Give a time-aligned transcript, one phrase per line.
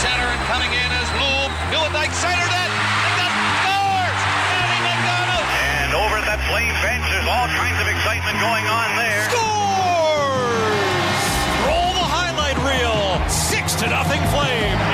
[0.00, 1.52] center and coming in as Lube.
[1.68, 2.70] Nieuwendyk centered it.
[3.04, 4.20] And that scores!
[4.48, 5.46] Lanny McDonald!
[5.84, 9.28] And over at that flame bench, there's all kinds of excitement going on there.
[9.28, 11.20] Scores!
[11.68, 13.20] Roll the highlight reel.
[13.28, 14.89] Six to nothing Flame.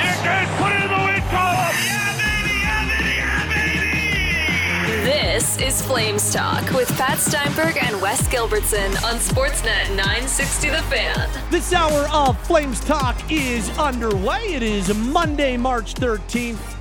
[5.60, 11.30] Is Flames Talk with Pat Steinberg and Wes Gilbertson on Sportsnet 960 The Fan.
[11.50, 14.54] This hour of Flames Talk is underway.
[14.54, 16.76] It is Monday, March 13th.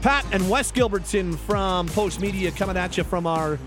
[0.00, 3.58] Pat and Wes Gilbertson from Postmedia coming at you from our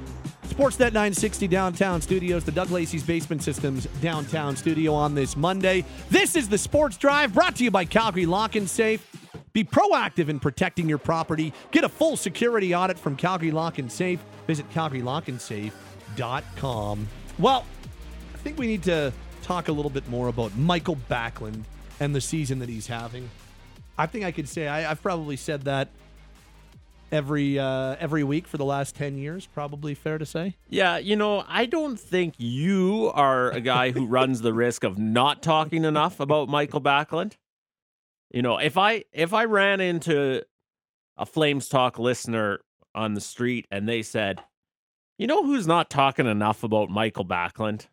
[0.45, 5.83] Sportsnet 960 downtown studios, the Doug Lacey's Basement Systems downtown studio on this Monday.
[6.09, 9.05] This is the Sports Drive brought to you by Calgary Lock and Safe.
[9.57, 11.51] Be proactive in protecting your property.
[11.71, 14.23] Get a full security audit from Calgary Lock and Safe.
[14.45, 17.07] Visit calgarylockandsafe.com.
[17.39, 17.65] Well,
[18.35, 19.11] I think we need to
[19.41, 21.63] talk a little bit more about Mikael Backlund
[21.99, 23.31] and the season that he's having.
[23.97, 25.89] I think I could say I, I've probably said that
[27.11, 29.47] every uh, every week for the last ten years.
[29.47, 30.55] Probably fair to say.
[30.69, 34.99] Yeah, you know, I don't think you are a guy who runs the risk of
[34.99, 37.37] not talking enough about Mikael Backlund.
[38.31, 40.43] You know, if I if I ran into
[41.17, 42.59] a Flames Talk listener
[42.93, 44.43] on the street and they said,
[45.17, 47.87] "You know who's not talking enough about Mikael Backlund?"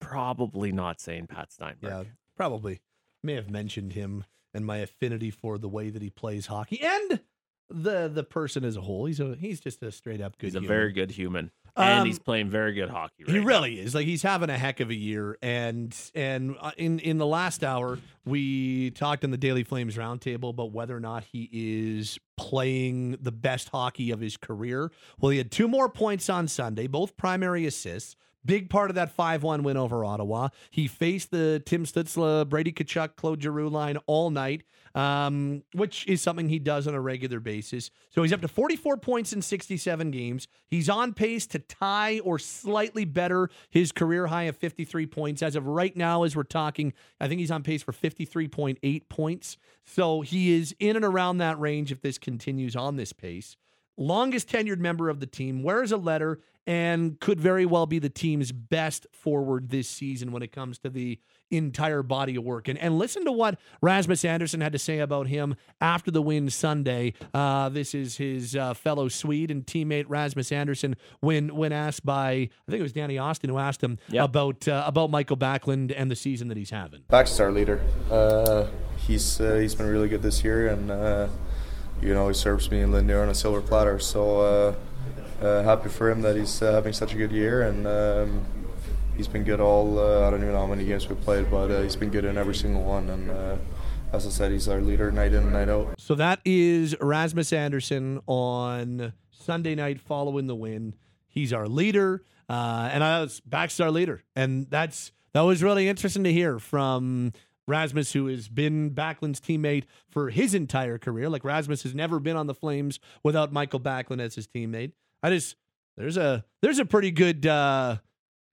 [0.00, 1.90] Probably not saying Pat Steinberg.
[1.90, 2.04] Yeah,
[2.36, 2.80] probably
[3.22, 7.20] may have mentioned him and my affinity for the way that he plays hockey and
[7.68, 9.06] the the person as a whole.
[9.06, 10.48] He's a he's just a straight up good.
[10.48, 10.68] He's a human.
[10.68, 13.24] very good human, and Um, he's playing very good hockey.
[13.24, 13.46] Right He now.
[13.46, 13.94] really is.
[13.94, 17.62] Like he's having a heck of a year, and and uh, in in the last
[17.64, 23.16] hour we talked in the Daily Flames roundtable about whether or not he is playing
[23.20, 24.90] the best hockey of his career.
[25.18, 28.16] Well, he had two more points on Sunday, both primary assists.
[28.44, 30.48] Big part of that 5 1 win over Ottawa.
[30.70, 34.62] He faced the Tim Stützle, Brady Tkachuk, Claude Giroux line all night,
[34.94, 37.90] um, which is something he does on a regular basis.
[38.08, 40.48] So he's up to 44 points in 67 games.
[40.66, 45.42] He's on pace to tie or slightly better his career high of 53 points.
[45.42, 49.58] As of right now, as we're talking, I think he's on pace for 53.8 points.
[49.84, 53.56] So he is in and around that range if this continues on this pace
[54.00, 58.08] longest tenured member of the team, wears a letter, and could very well be the
[58.08, 61.18] team's best forward this season when it comes to the
[61.50, 62.68] entire body of work.
[62.68, 66.48] And and listen to what Rasmus Andersson had to say about him after the win
[66.48, 67.14] Sunday.
[67.34, 72.30] Uh, this is his uh, fellow Swede and teammate Rasmus Andersson when when asked by
[72.30, 74.24] I think it was Danny Austin who asked him Yep.
[74.24, 77.02] about uh, about Mikael Backlund and the season that he's having.
[77.08, 77.80] Bax is our leader.
[78.08, 78.66] Uh,
[79.08, 81.26] he's uh, he's been really good this year, and uh,
[82.00, 83.98] you know he serves me and Lindner on a silver platter.
[83.98, 84.76] So
[85.40, 88.44] uh, happy for him that he's uh, having such a good year, and um,
[89.16, 89.98] he's been good all.
[89.98, 92.24] Uh, I don't even know how many games we've played, but uh, he's been good
[92.24, 93.08] in every single one.
[93.08, 93.56] And uh,
[94.12, 95.94] as I said, he's our leader night in and night out.
[95.98, 100.94] So that is Rasmus Andersson on Sunday night following the win.
[101.28, 103.40] He's our leader, uh, and I was
[103.80, 107.32] our leader, and that's that was really interesting to hear from
[107.68, 111.28] Rasmus, who has been Backlund's teammate for his entire career.
[111.28, 114.92] Like Rasmus has never been on the Flames without Mikael Backlund as his teammate.
[115.22, 115.56] I just
[115.96, 117.46] there's a there's a pretty good.
[117.46, 117.98] Uh,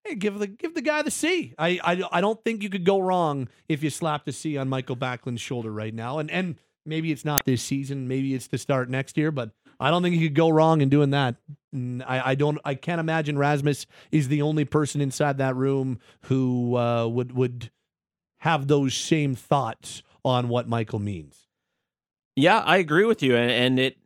[0.08, 1.54] Hey, give the give the guy the C.
[1.58, 4.70] I, I I don't think you could go wrong if you slap the C on
[4.70, 6.20] Mikael Backlund's shoulder right now.
[6.20, 6.56] And and
[6.86, 10.16] maybe it's not this season, maybe it's to start next year, but I don't think
[10.16, 11.36] you could go wrong in doing that.
[11.76, 16.78] I, I don't I can't imagine Rasmus is the only person inside that room who
[16.78, 17.70] uh, would would
[18.40, 21.48] have those same thoughts on what Mikael means.
[22.36, 23.98] Yeah, I agree with you, and, and it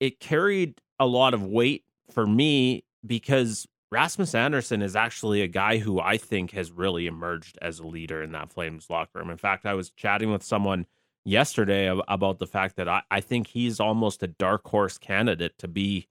[0.00, 5.78] it carried a lot of weight for me because Rasmus Andersson is actually a guy
[5.78, 9.30] who I think has really emerged as a leader in that Flames locker room.
[9.30, 10.86] In fact, I was chatting with someone
[11.24, 15.68] yesterday about the fact that I, I think he's almost a dark horse candidate to
[15.68, 16.08] be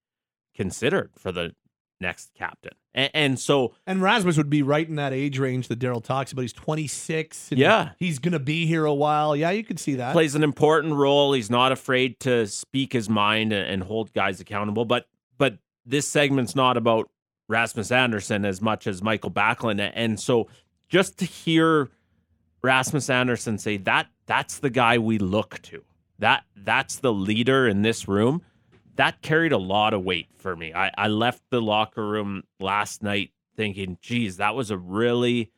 [0.55, 1.55] considered for the
[1.99, 2.73] next captain.
[2.93, 6.31] And, and so And Rasmus would be right in that age range that Darryl talks
[6.31, 6.43] about.
[6.43, 7.51] He's 26.
[7.51, 7.91] and Yeah.
[7.97, 9.35] He's going to be here a while.
[9.35, 10.13] Yeah, you could see that.
[10.13, 11.33] plays an important role.
[11.33, 14.85] He's not afraid to speak his mind and, and hold guys accountable.
[14.85, 15.07] But
[15.37, 17.09] but this segment's not about
[17.47, 19.91] Rasmus Andersson as much as Mikael Backlund.
[19.93, 20.47] And so
[20.89, 21.89] just to hear
[22.61, 25.83] Rasmus Andersson say that that's the guy we look to.
[26.19, 28.41] That that's the leader in this room.
[28.95, 30.73] That carried a lot of weight for me.
[30.73, 35.51] I, I left the locker room last night thinking, geez, that was a really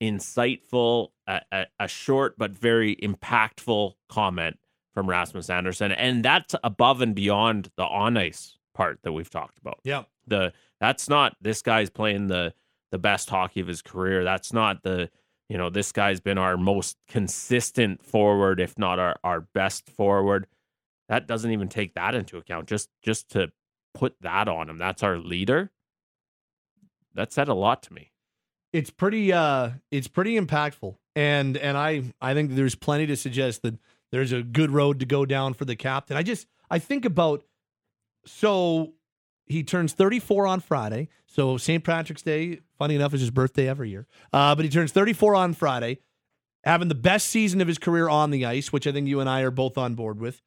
[0.00, 4.58] insightful, a, a, a short but very impactful comment
[4.94, 9.58] from Rasmus Andersson, and that's above and beyond the on ice part that we've talked
[9.58, 9.80] about.
[9.84, 10.04] Yeah.
[10.26, 12.54] The that's not this guy's playing the
[12.90, 14.24] the best hockey of his career.
[14.24, 15.10] That's not the
[15.50, 20.46] you know, this guy's been our most consistent forward, if not our, our best forward.
[21.08, 22.68] That doesn't even take that into account.
[22.68, 23.50] Just just to
[23.92, 25.72] put that on him, that's our leader.
[27.14, 28.12] That said a lot to me.
[28.72, 30.94] It's pretty uh it's pretty impactful.
[31.16, 33.76] And and I I think there's plenty to suggest that
[34.12, 36.16] there's a good road to go down for the captain.
[36.16, 37.42] I just I think about
[38.26, 38.94] so
[39.46, 41.08] he turns 34 on Friday.
[41.26, 41.82] So St.
[41.82, 44.06] Patrick's Day, funny enough, is his birthday every year.
[44.32, 45.98] Uh, but he turns 34 on Friday,
[46.64, 49.28] having the best season of his career on the ice, which I think you and
[49.28, 50.40] I are both on board with.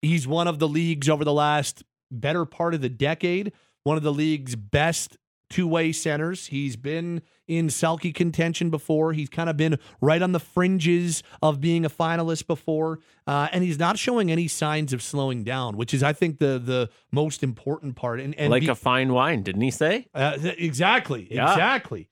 [0.00, 3.52] He's one of the league's over the last better part of the decade,
[3.84, 5.16] one of the league's best
[5.52, 6.46] two way centers.
[6.48, 9.12] He's been in Selke contention before.
[9.12, 13.62] He's kind of been right on the fringes of being a finalist before, uh, and
[13.62, 17.42] he's not showing any signs of slowing down, which is, I think, the the most
[17.42, 18.18] important part.
[18.20, 20.06] And, and like be- a fine wine, didn't he say?
[20.14, 21.52] uh, exactly, Yeah.
[21.52, 22.08] exactly.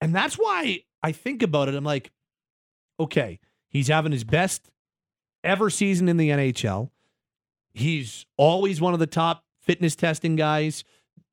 [0.00, 1.74] And that's why I think about it.
[1.74, 2.10] I'm like,
[2.98, 3.38] okay,
[3.68, 4.70] he's having his best
[5.44, 6.90] ever season in the NHL.
[7.72, 10.84] He's always one of the top fitness testing guys.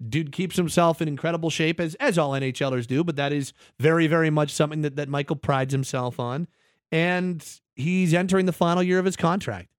[0.07, 4.07] Dude keeps himself in incredible shape as as all NHLers do, but that is very,
[4.07, 6.47] very much something that, that Mikael prides himself on.
[6.91, 7.43] And
[7.75, 9.69] he's entering the final year of his contract.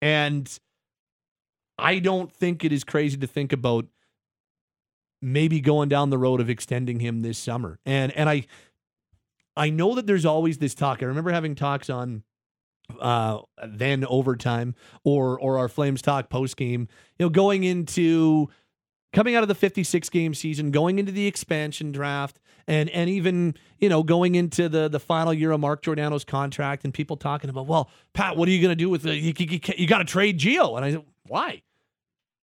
[0.00, 0.50] And
[1.78, 3.86] I don't think it is crazy to think about
[5.20, 7.78] maybe going down the road of extending him this summer.
[7.84, 8.46] And and I
[9.56, 11.02] I know that there's always this talk.
[11.02, 12.22] I remember having talks on
[13.00, 16.88] uh then overtime or or our Flames talk post game,
[17.18, 18.48] you know, going into
[19.16, 23.54] coming out of the 56 game season, going into the expansion draft and and even,
[23.78, 27.48] you know, going into the the final year of Mark Giordano's contract and people talking
[27.48, 29.98] about, "Well, Pat, what are you going to do with the you, you, you got
[29.98, 31.62] to trade Gio?" And I said, "Why?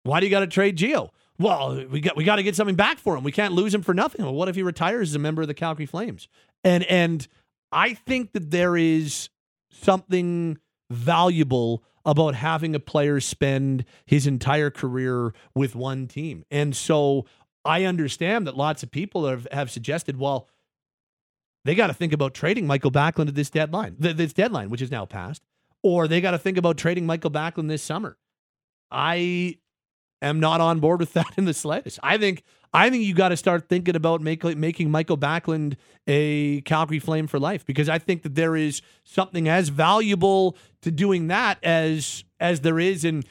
[0.03, 2.75] Why do you got to trade Gio?" Well, we got we got to get something
[2.75, 3.23] back for him.
[3.23, 4.23] We can't lose him for nothing.
[4.23, 6.29] Well, what if he retires as a member of the Calgary Flames?
[6.63, 7.27] And and
[7.71, 9.29] I think that there is
[9.71, 10.57] something
[10.89, 16.43] valuable about having a player spend his entire career with one team.
[16.49, 17.25] And so
[17.63, 20.49] I understand that lots of people have, have suggested, well,
[21.63, 24.81] they got to think about trading Mikael Backlund at this deadline, th- this deadline, which
[24.81, 25.43] is now passed,
[25.83, 28.17] or they got to think about trading Mikael Backlund this summer.
[28.89, 29.57] I
[30.21, 31.99] am not on board with that in the slightest.
[32.03, 35.75] I think I think you got to start thinking about make, making Mikael Backlund
[36.07, 40.91] a Calgary Flame for life because I think that there is something as valuable to
[40.91, 43.23] doing that as as there is in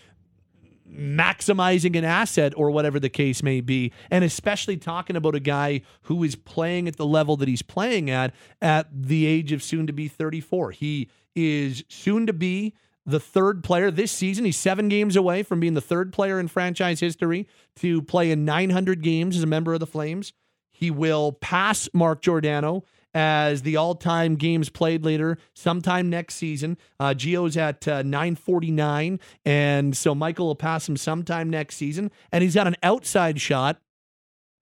[0.88, 5.80] maximizing an asset or whatever the case may be and especially talking about a guy
[6.02, 9.86] who is playing at the level that he's playing at at the age of soon
[9.86, 12.74] to be 34 he is soon to be
[13.10, 14.44] the third player this season.
[14.44, 17.46] He's seven games away from being the third player in franchise history
[17.76, 20.32] to play in 900 games as a member of the Flames.
[20.72, 26.78] He will pass Mark Giordano as the all-time games played leader sometime next season.
[26.98, 32.10] Uh, Gio's at uh, 949, and so Mikael will pass him sometime next season.
[32.32, 33.80] And he's got an outside shot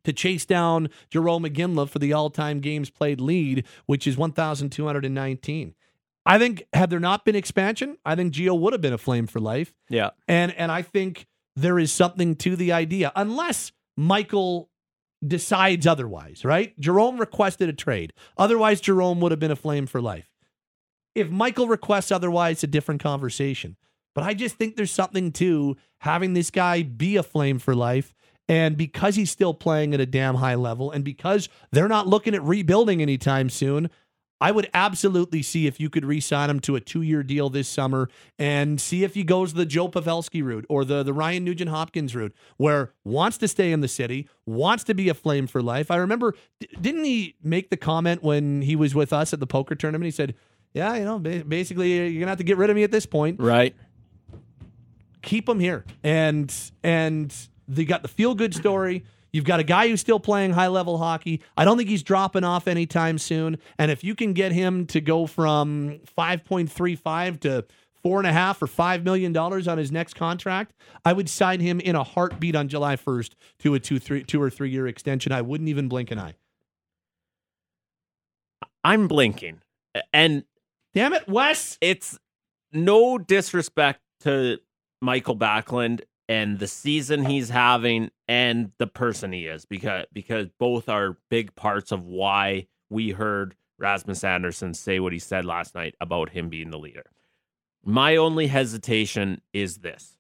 [0.05, 5.75] to chase down Jarome Iginla for the all-time games played lead, which is 1,219.
[6.29, 9.27] I think had there not been expansion, I think Gio would have been a flame
[9.27, 9.73] for life.
[9.89, 10.11] Yeah.
[10.29, 11.27] And and I think
[11.57, 14.69] there is something to the idea, unless Mikael
[15.27, 16.79] decides otherwise, right?
[16.79, 18.13] Jarome requested a trade.
[18.37, 20.31] Otherwise, Jarome would have been a flame for life.
[21.15, 23.77] If Mikael requests otherwise, it's a different conversation.
[24.15, 28.15] But I just think there's something to having this guy be a flame for life.
[28.49, 32.35] And because he's still playing at a damn high level, and because they're not looking
[32.35, 33.91] at rebuilding anytime soon,
[34.41, 38.09] I would absolutely see if you could re-sign him to a two-year deal this summer
[38.39, 42.15] and see if he goes the Joe Pavelski route or the the Ryan Nugent Hopkins
[42.15, 45.91] route, where wants to stay in the city, wants to be a flame for life.
[45.91, 46.35] I remember,
[46.81, 50.05] didn't he make the comment when he was with us at the poker tournament?
[50.07, 50.35] He said,
[50.73, 53.07] "Yeah, you know, ba- basically you're gonna have to get rid of me at this
[53.07, 53.41] point.
[53.41, 53.75] Right.
[55.23, 56.55] Keep him here." And
[56.85, 57.35] and
[57.67, 59.05] they got the feel-good story.
[59.33, 61.43] You've got a guy who's still playing high level hockey.
[61.57, 63.59] I don't think he's dropping off anytime soon.
[63.79, 67.65] And if you can get him to go from 5.35 to
[68.03, 70.73] four and a half or five million dollars on his next contract,
[71.05, 74.41] I would sign him in a heartbeat on July 1st to a two, three, two
[74.41, 75.33] or three year extension.
[75.33, 76.35] I wouldn't even blink an eye.
[78.85, 79.61] I'm blinking.
[80.13, 80.45] And
[80.95, 81.79] Damn it, Wes.
[81.81, 82.19] it's
[82.73, 84.59] no disrespect to
[85.01, 90.89] Mikael Backlund and the season he's having and the person he is because because both
[90.89, 95.95] are big parts of why we heard Rasmus Andersson say what he said last night
[96.01, 97.11] about him being the leader.
[97.85, 100.19] My only hesitation is this.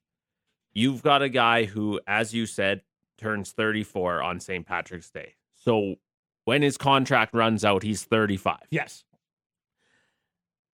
[0.72, 2.82] You've got a guy who as you said
[3.18, 4.64] turns 34 on St.
[4.66, 5.34] Patrick's Day.
[5.56, 5.96] So
[6.44, 8.58] when his contract runs out he's 35.
[8.70, 9.04] Yes.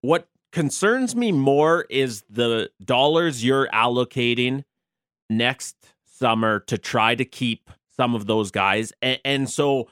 [0.02, 4.62] what concerns me more is the dollars you're allocating
[5.36, 8.92] next summer to try to keep some of those guys.
[9.02, 9.88] And, and so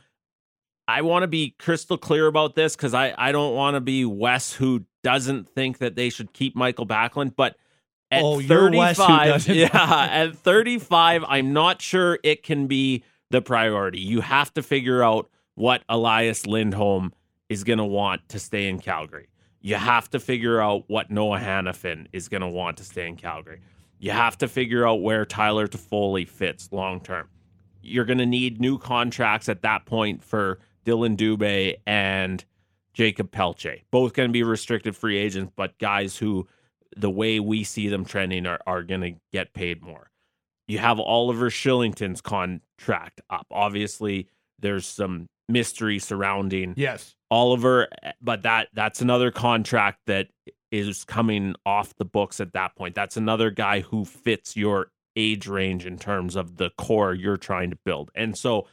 [0.88, 4.04] I want to be crystal clear about this because I, I don't want to be
[4.04, 7.34] Wes who doesn't think that they should keep Mikael Backlund.
[7.36, 7.56] But
[8.10, 13.04] at Oh, you're Wes who 35, yeah, at 35, I'm not sure it can be
[13.30, 14.00] the priority.
[14.00, 17.12] You have to figure out what Elias Lindholm
[17.48, 19.28] is going to want to stay in Calgary.
[19.60, 23.16] You have to figure out what Noah Hanifin is going to want to stay in
[23.16, 23.60] Calgary.
[24.02, 27.28] You have to figure out where Tyler Toffoli fits long term.
[27.82, 32.44] You're going to need new contracts at that point for Dillon Dubé and
[32.94, 33.78] Jakob Pelletier.
[33.92, 36.48] Both going to be restricted free agents, but guys who,
[36.96, 40.10] the way we see them trending, are, are going to get paid more.
[40.66, 43.46] You have Oliver Kylington's contract up.
[43.52, 44.26] Obviously,
[44.58, 47.14] there's some mystery surrounding Yes.
[47.30, 47.86] Oliver,
[48.20, 50.26] but that that's another contract that
[50.72, 52.94] is coming off the books at that point.
[52.94, 57.70] That's another guy who fits your age range in terms of the core you're trying
[57.70, 58.10] to build.
[58.14, 58.66] And so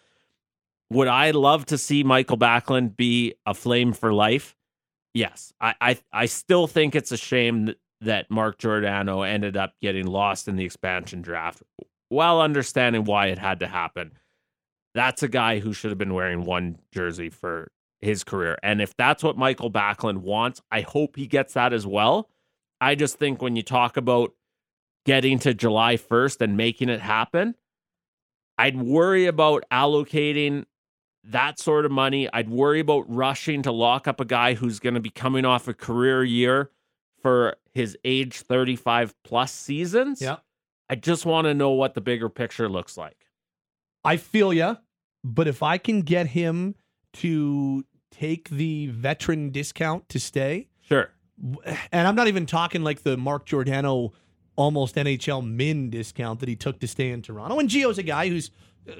[0.89, 4.55] would I love to see Mikael Backlund be a flame for life?
[5.13, 5.53] Yes.
[5.59, 10.07] I I, I still think it's a shame that, that Mark Giordano ended up getting
[10.07, 11.61] lost in the expansion draft
[12.07, 14.13] while understanding why it had to happen.
[14.95, 18.57] That's a guy who should have been wearing one jersey for his career.
[18.63, 22.29] And if that's what Mikael Backlund wants, I hope he gets that as well.
[22.81, 24.33] I just think when you talk about
[25.05, 27.55] getting to July 1st and making it happen,
[28.57, 30.65] I'd worry about allocating
[31.23, 32.29] that sort of money.
[32.31, 35.67] I'd worry about rushing to lock up a guy who's going to be coming off
[35.67, 36.71] a career year
[37.21, 40.21] for his age 35 plus seasons.
[40.21, 40.37] Yeah.
[40.89, 43.17] I just want to know what the bigger picture looks like.
[44.03, 44.77] I feel you,
[45.23, 46.75] but if I can get him
[47.13, 51.09] to take the veteran discount to stay, Sure.
[51.91, 54.13] and I'm not even talking like the Mark Giordano
[54.55, 57.59] almost NHL min discount that he took to stay in Toronto.
[57.59, 58.51] And Gio's a guy who's
[58.89, 58.93] uh,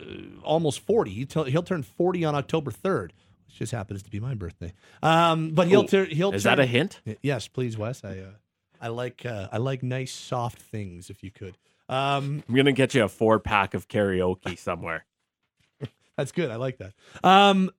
[0.44, 1.12] almost 40.
[1.12, 3.10] He t- he'll turn 40 on October 3rd,
[3.48, 4.72] which just happens to be my birthday.
[5.04, 6.08] Um, but he'll turn.
[6.12, 7.02] He'll Is turn, that a hint?
[7.22, 8.04] Yes, please, Wes.
[8.06, 8.32] I uh,
[8.80, 11.10] I like uh, I like nice soft things.
[11.10, 11.58] If you could.
[11.90, 15.06] Um, I'm going to get you a four pack of karaoke somewhere.
[16.18, 16.52] That's good.
[16.52, 16.94] I like that.
[17.24, 17.72] Um,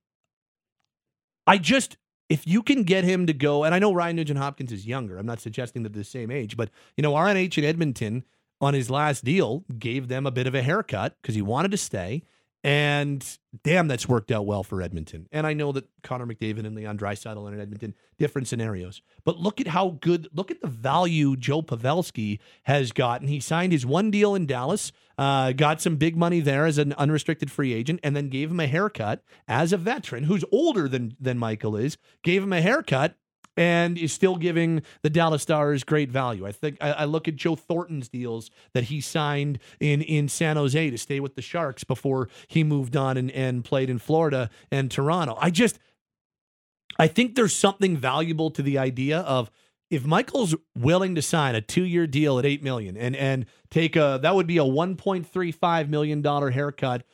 [1.51, 1.97] I just
[2.29, 5.19] if you can get him to go, and I know Ryan Nugent Hopkins is younger.
[5.19, 8.25] I'm not suggesting that they're the same age, but you know, RNH in Edmonton
[8.61, 11.77] on his last deal gave them a bit of a haircut because he wanted to
[11.77, 12.23] stay.
[12.63, 13.27] And
[13.65, 15.27] damn, that's worked out well for Edmonton.
[15.33, 19.01] And I know that Connor McDavid and Leon Draisaitl are in Edmonton, different scenarios.
[19.25, 23.29] But look at how good, look at the value Joe Pavelski has gotten.
[23.29, 26.93] He signed his one deal in Dallas, uh, got some big money there as an
[26.95, 31.17] unrestricted free agent, and then gave him a haircut as a veteran who's older than
[31.19, 31.97] than Mikael is.
[32.23, 33.17] Gave him a haircut
[33.57, 36.47] and is still giving the Dallas Stars great value.
[36.47, 40.57] I think I, I look at Joe Thornton's deals that he signed in in San
[40.57, 44.51] Jose to stay with the Sharks before he moved on and, and played in Florida
[44.71, 45.37] and Toronto.
[45.41, 45.79] I just
[46.99, 49.51] I think there's something valuable to the idea of
[49.91, 54.19] if Mikael's willing to sign a two-year deal at eight million and and take a
[54.23, 57.05] that would be a 1.35 million dollar haircut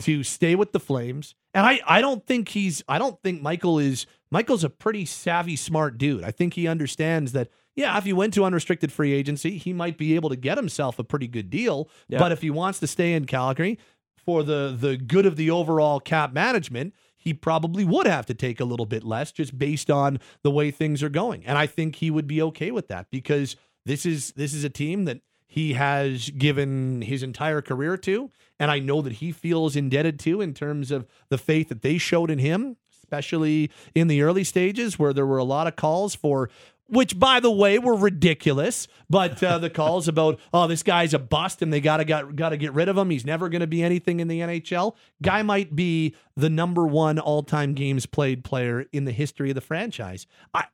[0.00, 1.34] to stay with the Flames.
[1.54, 5.56] And I, I don't think he's I don't think Mikael is Mikael's a pretty savvy,
[5.56, 6.24] smart dude.
[6.24, 9.98] I think he understands that, yeah, if he went to unrestricted free agency, he might
[9.98, 11.90] be able to get himself a pretty good deal.
[12.08, 12.18] Yeah.
[12.18, 13.78] But if he wants to stay in Calgary
[14.16, 18.58] for the the good of the overall cap management, he probably would have to take
[18.58, 21.44] a little bit less just based on the way things are going.
[21.44, 24.70] And I think he would be okay with that because this is this is a
[24.70, 28.30] team that he has given his entire career to
[28.62, 31.98] and I know that he feels indebted to in terms of the faith that they
[31.98, 36.14] showed in him, especially in the early stages where there were a lot of calls
[36.14, 36.48] for
[36.86, 38.86] which by the way were ridiculous.
[39.10, 42.56] But uh, the calls about oh this guy's a bust and they gotta got, gotta
[42.56, 43.10] get rid of him.
[43.10, 47.74] He's never gonna be anything in the nhl guy might be the number one all-time
[47.74, 50.28] games played player in the history of the franchise.
[50.54, 50.66] I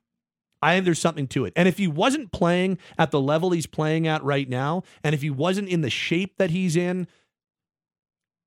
[0.60, 1.54] I think there's something to it.
[1.56, 5.22] And if he wasn't playing at the level he's playing at right now, and if
[5.22, 7.06] he wasn't in the shape that he's in,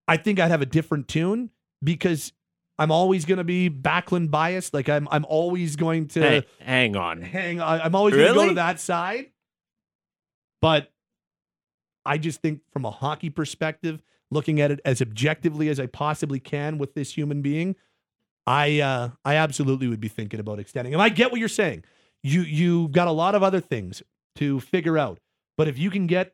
[0.08, 1.50] I think I'd have a different tune
[1.84, 2.34] because
[2.78, 4.74] I'm always going to be Backlund biased.
[4.74, 7.22] Like I'm, I'm always going to Hey, hang on.
[7.22, 7.60] hang.
[7.60, 7.82] on.
[7.82, 9.28] I'm always going to go to that side.
[10.62, 10.92] But
[12.06, 16.40] I just think from a hockey perspective, looking at it as objectively as I possibly
[16.40, 17.76] can with this human being,
[18.48, 21.00] I uh, I absolutely would be thinking about extending him.
[21.00, 21.84] I get what you're saying.
[22.24, 24.02] You you've got a lot of other things
[24.36, 25.20] to figure out,
[25.58, 26.34] but if you can get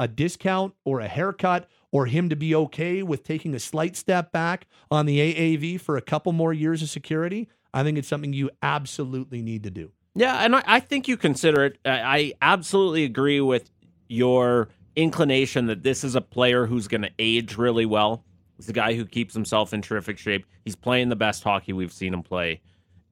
[0.00, 4.32] a discount or a haircut or him to be okay with taking a slight step
[4.32, 8.32] back on the AAV for a couple more years of security, I think it's something
[8.32, 9.92] you absolutely need to do.
[10.14, 11.78] Yeah, and I, I think you consider it.
[11.84, 13.70] I, absolutely agree with
[14.08, 18.24] your inclination that this is a player who's going to age really well.
[18.56, 20.46] He's a guy who keeps himself in terrific shape.
[20.64, 22.62] He's playing the best hockey we've seen him play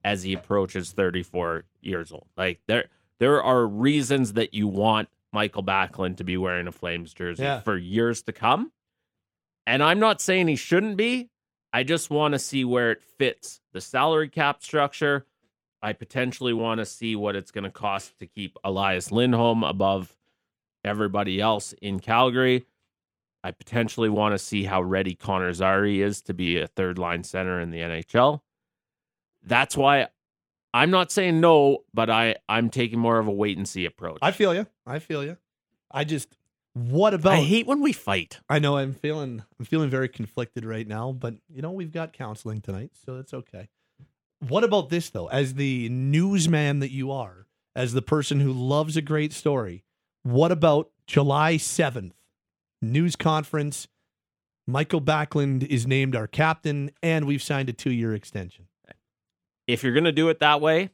[0.03, 2.27] as he approaches 34 years old.
[2.35, 2.85] Like there,
[3.19, 7.59] there are reasons that you want Mikael Backlund to be wearing a Flames jersey Yeah.
[7.61, 8.71] for years to come.
[9.67, 11.29] And I'm not saying he shouldn't be.
[11.71, 15.25] I just want to see where it fits the salary cap structure.
[15.81, 20.17] I potentially want to see what it's going to cost to keep Elias Lindholm above
[20.83, 22.65] everybody else in Calgary.
[23.43, 27.23] I potentially want to see how ready Connor Zary is to be a third line
[27.23, 28.41] center in the NHL.
[29.43, 30.07] That's why
[30.73, 34.19] I'm not saying no, but I I'm taking more of a wait and see approach.
[34.21, 34.67] I feel you.
[34.85, 35.37] I feel you.
[35.91, 36.29] I just
[36.73, 38.39] what about I hate when we fight.
[38.49, 42.13] I know I'm feeling I'm feeling very conflicted right now, but you know we've got
[42.13, 43.69] counseling tonight, so that's okay.
[44.47, 45.27] What about this though?
[45.27, 49.83] As the newsman that you are, as the person who loves a great story,
[50.23, 52.13] what about July 7th?
[52.81, 53.87] News conference.
[54.65, 58.68] Mikael Backlund is named our captain and we've signed a 2-year extension.
[59.69, 60.89] If you're going to do it that way,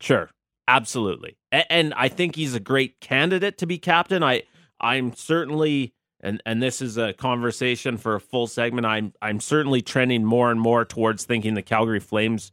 [0.00, 0.30] sure,
[0.66, 1.36] absolutely.
[1.52, 4.22] A- And I think he's a great candidate to be captain.
[4.22, 4.42] I
[4.80, 8.86] I'm certainly and and this is a conversation for a full segment.
[8.86, 12.50] I'm I'm certainly trending more and more towards thinking the Calgary Flames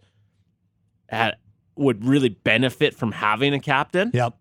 [1.09, 1.35] had,
[1.75, 4.11] would really benefit from having a captain.
[4.13, 4.33] Yep.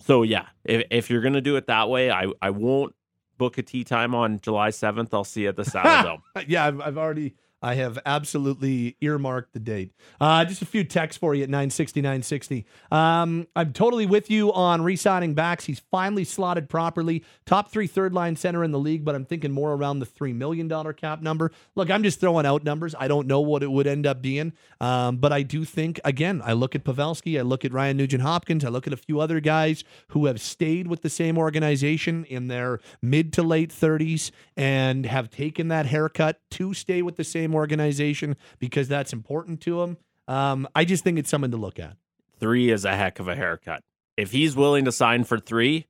[0.00, 2.94] So yeah, if if you're going to do it that way, I I won't
[3.36, 5.08] book a tea time on July 7th.
[5.12, 6.44] I'll see you at the Saddle Dome.
[6.48, 9.92] yeah, I've, I've already, I have absolutely earmarked the date.
[10.20, 12.66] Uh, just a few texts for you at 960, 960.
[12.92, 15.64] Um, I'm totally with you on re-signing backs.
[15.64, 17.24] He's finally slotted properly.
[17.46, 20.34] Top three third line center in the league, but I'm thinking more around the $3
[20.34, 21.50] million cap number.
[21.74, 22.94] Look, I'm just throwing out numbers.
[22.98, 24.52] I don't know what it would end up being.
[24.80, 28.22] Um, but I do think, again, I look at Pavelski, I look at Ryan Nugent
[28.22, 32.24] Hopkins, I look at a few other guys who have stayed with the same organization
[32.24, 37.24] in their mid to late 30s and have taken that haircut to stay with the
[37.24, 39.96] same organization because that's important to them.
[40.26, 41.96] Um, I just think it's something to look at.
[42.38, 43.82] Three is a heck of a haircut.
[44.16, 45.86] If he's willing to sign for three,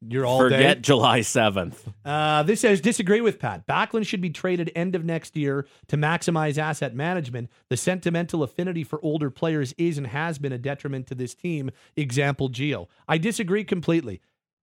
[0.00, 0.80] You're all forget day.
[0.80, 1.74] July 7th.
[2.04, 3.66] Uh, this says disagree with Pat.
[3.66, 7.50] Backlund should be traded end of next year to maximize asset management.
[7.68, 11.70] The sentimental affinity for older players is and has been a detriment to this team.
[11.96, 12.86] Example Gio.
[13.08, 14.20] I disagree completely.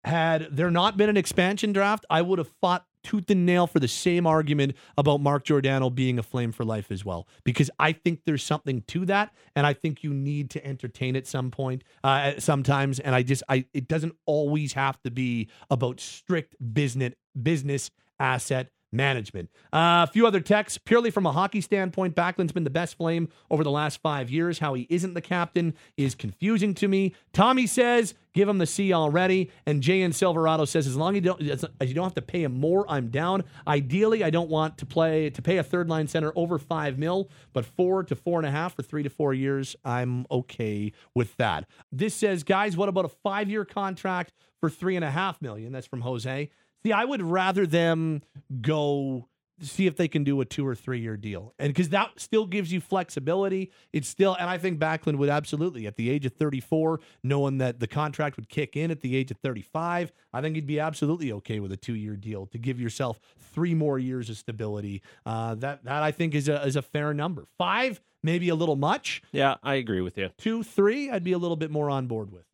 [0.03, 3.79] Had there not been an expansion draft, I would have fought tooth and nail for
[3.79, 7.91] the same argument about Mark Giordano being a flame for life as well, because I
[7.91, 11.83] think there's something to that, and I think you need to entertain at some point,
[12.03, 12.99] uh, sometimes.
[12.99, 17.89] And I just, I, it doesn't always have to be about strict business business
[18.19, 19.49] asset management.
[19.71, 20.77] Uh, a few other texts.
[20.77, 24.59] Purely from a hockey standpoint, Backlund's been the best flame over the last five years.
[24.59, 27.13] How he isn't the captain is confusing to me.
[27.33, 29.51] Tommy says, give him the C already.
[29.65, 31.41] And and Silverado says, as long as you don't,
[31.79, 33.43] as you don't have to pay him more, I'm down.
[33.67, 37.29] Ideally, I don't want to play to pay a third line center over five mil,
[37.53, 41.35] but four to four and a half for three to four years, I'm okay with
[41.37, 41.67] that.
[41.91, 45.71] This says, guys, what about a five year contract for three and a half million?
[45.71, 46.49] That's from Jose.
[46.85, 48.21] See, I would rather them
[48.61, 49.27] go
[49.61, 51.53] see if they can do a two or three year deal.
[51.59, 53.71] And because that still gives you flexibility.
[53.91, 57.79] It's still, and I think Backlund would absolutely, at the age of 34, knowing that
[57.79, 61.31] the contract would kick in at the age of 35, I think he'd be absolutely
[61.33, 63.19] okay with a two year deal to give yourself
[63.53, 65.01] three more years of stability.
[65.25, 67.45] Uh, that, that I think is a, is a fair number.
[67.57, 69.21] Five, maybe a little much.
[69.31, 70.29] Yeah, I agree with you.
[70.37, 72.45] Two, three, I'd be a little bit more on board with.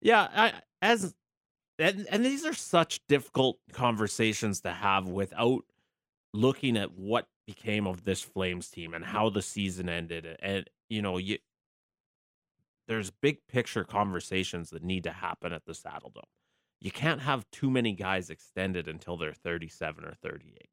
[0.00, 1.14] Yeah, I, as
[1.78, 5.64] and, and these are such difficult conversations to have without
[6.32, 10.36] looking at what became of this Flames team and how the season ended.
[10.40, 11.38] And you know, you
[12.86, 16.22] there's big picture conversations that need to happen at the Saddledome.
[16.80, 20.68] You can't have too many guys extended until they're 37 or 38.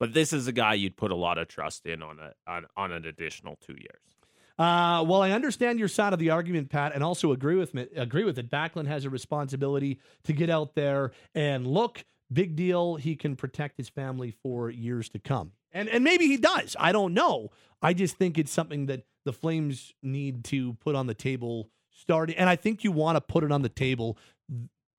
[0.00, 2.66] But this is a guy you'd put a lot of trust in on a on,
[2.76, 4.13] on an additional two years.
[4.58, 7.86] Uh, well, I understand your side of the argument, Pat, and also agree with me.
[7.96, 8.50] Agree with it.
[8.50, 12.04] Backlund has a responsibility to get out there and look.
[12.32, 12.96] Big deal.
[12.96, 16.74] He can protect his family for years to come, and and maybe he does.
[16.78, 17.50] I don't know.
[17.82, 21.70] I just think it's something that the Flames need to put on the table.
[21.96, 24.18] Starting, and I think you want to put it on the table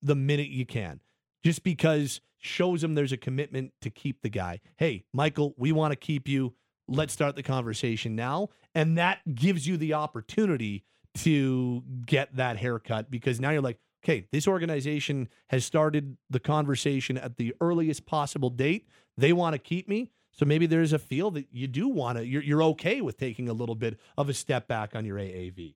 [0.01, 1.01] the minute you can,
[1.43, 4.61] just because shows him there's a commitment to keep the guy.
[4.77, 6.53] Hey, Mikael, we want to keep you
[6.87, 8.49] let's start the conversation now.
[8.75, 10.83] And that gives you the opportunity
[11.15, 17.17] to get that haircut because now you're like, okay, this organization has started the conversation
[17.17, 18.87] at the earliest possible date.
[19.17, 20.11] They want to keep me.
[20.31, 22.25] So maybe there's a feel that you do want to.
[22.25, 25.75] You're you're okay with taking a little bit of a step back on your AAV.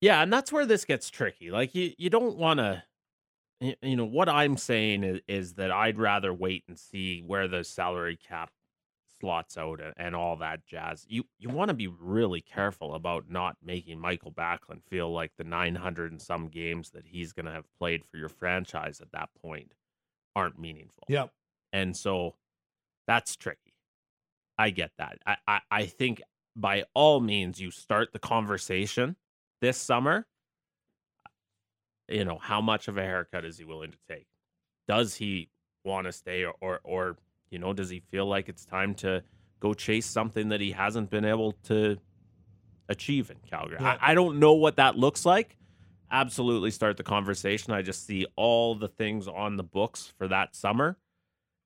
[0.00, 1.52] Yeah, and that's where this gets tricky.
[1.52, 2.82] Like you, you don't want to.
[3.80, 7.62] You know what I'm saying is, is that I'd rather wait and see where the
[7.62, 8.50] salary cap
[9.24, 11.06] slots out and, all that jazz.
[11.08, 15.44] You you want to be really careful about not making Mikael Backlund feel like the
[15.44, 19.30] 900 and some games that he's going to have played for your franchise at that
[19.40, 19.72] point
[20.36, 21.04] aren't meaningful.
[21.08, 21.30] Yep.
[21.72, 22.34] And so
[23.06, 23.74] that's tricky.
[24.58, 25.18] I get that.
[25.26, 26.20] I, I, I think
[26.54, 29.16] by all means you start the conversation
[29.62, 30.26] this summer.
[32.08, 34.26] You know, how much of a haircut is he willing to take?
[34.86, 35.48] Does he
[35.82, 37.16] want to stay or, or or
[37.54, 39.22] you know, does he feel like it's time to
[39.60, 41.96] go chase something that he hasn't been able to
[42.88, 43.78] achieve in Calgary?
[43.80, 43.96] Yeah.
[44.02, 45.56] I, I don't know what that looks like.
[46.10, 47.72] Absolutely start the conversation.
[47.72, 50.98] I just see all the things on the books for that summer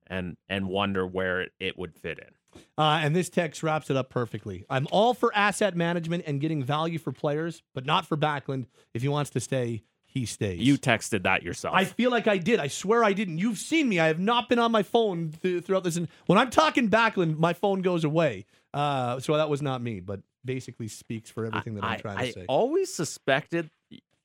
[0.07, 2.62] and and wonder where it, it would fit in.
[2.77, 4.64] Uh, and this text wraps it up perfectly.
[4.68, 8.66] I'm all for asset management and getting value for players, but not for Backlund.
[8.92, 10.61] If he wants to stay, he stays.
[10.61, 11.75] You texted that yourself.
[11.75, 12.59] I feel like I did.
[12.59, 13.38] I swear I didn't.
[13.38, 14.01] You've seen me.
[14.01, 15.97] I have not been on my phone th- throughout this.
[15.97, 18.47] And when I'm talking Backlund, my phone goes away.
[18.73, 22.27] Uh, so that was not me, but basically speaks for everything that I'm trying I
[22.27, 22.40] to say.
[22.42, 23.71] I always suspected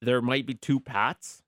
[0.01, 1.43] there might be two Pats.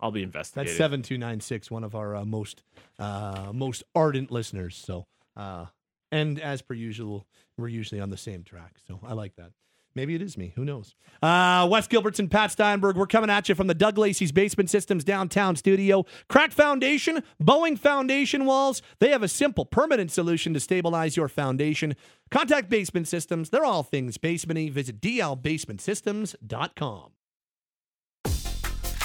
[0.00, 0.68] I'll be investigating.
[0.68, 2.62] That's seven two nine six, one of our uh, most
[2.98, 4.76] uh, most ardent listeners.
[4.76, 5.66] So, uh,
[6.10, 8.76] and as per usual, we're usually on the same track.
[8.86, 9.50] So I like that.
[9.98, 10.52] Maybe it is me.
[10.54, 10.94] Who knows?
[11.20, 12.94] Uh, Wes Gilbertson, Pat Steinberg.
[12.94, 16.06] We're coming at you from the Doug Lacey's Basement Systems downtown studio.
[16.28, 18.80] Crack foundation, bowing foundation walls.
[19.00, 21.96] They have a simple, permanent solution to stabilize your foundation.
[22.30, 23.50] Contact Basement Systems.
[23.50, 24.70] They're all things basementy.
[24.70, 27.10] Visit dlbasementsystems.com.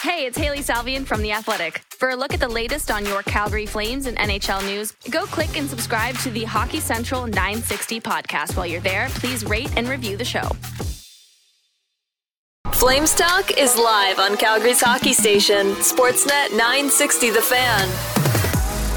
[0.04, 1.82] Hey, it's Hailey Salvian from The Athletic.
[1.92, 5.58] For a look at the latest on your Calgary Flames and NHL news, go click
[5.58, 8.58] and subscribe to the Hockey Central 960 podcast.
[8.58, 10.50] While you're there, please rate and review the show.
[12.74, 18.24] Flames Talk is live on Calgary's hockey station, Sportsnet 960 The Fan.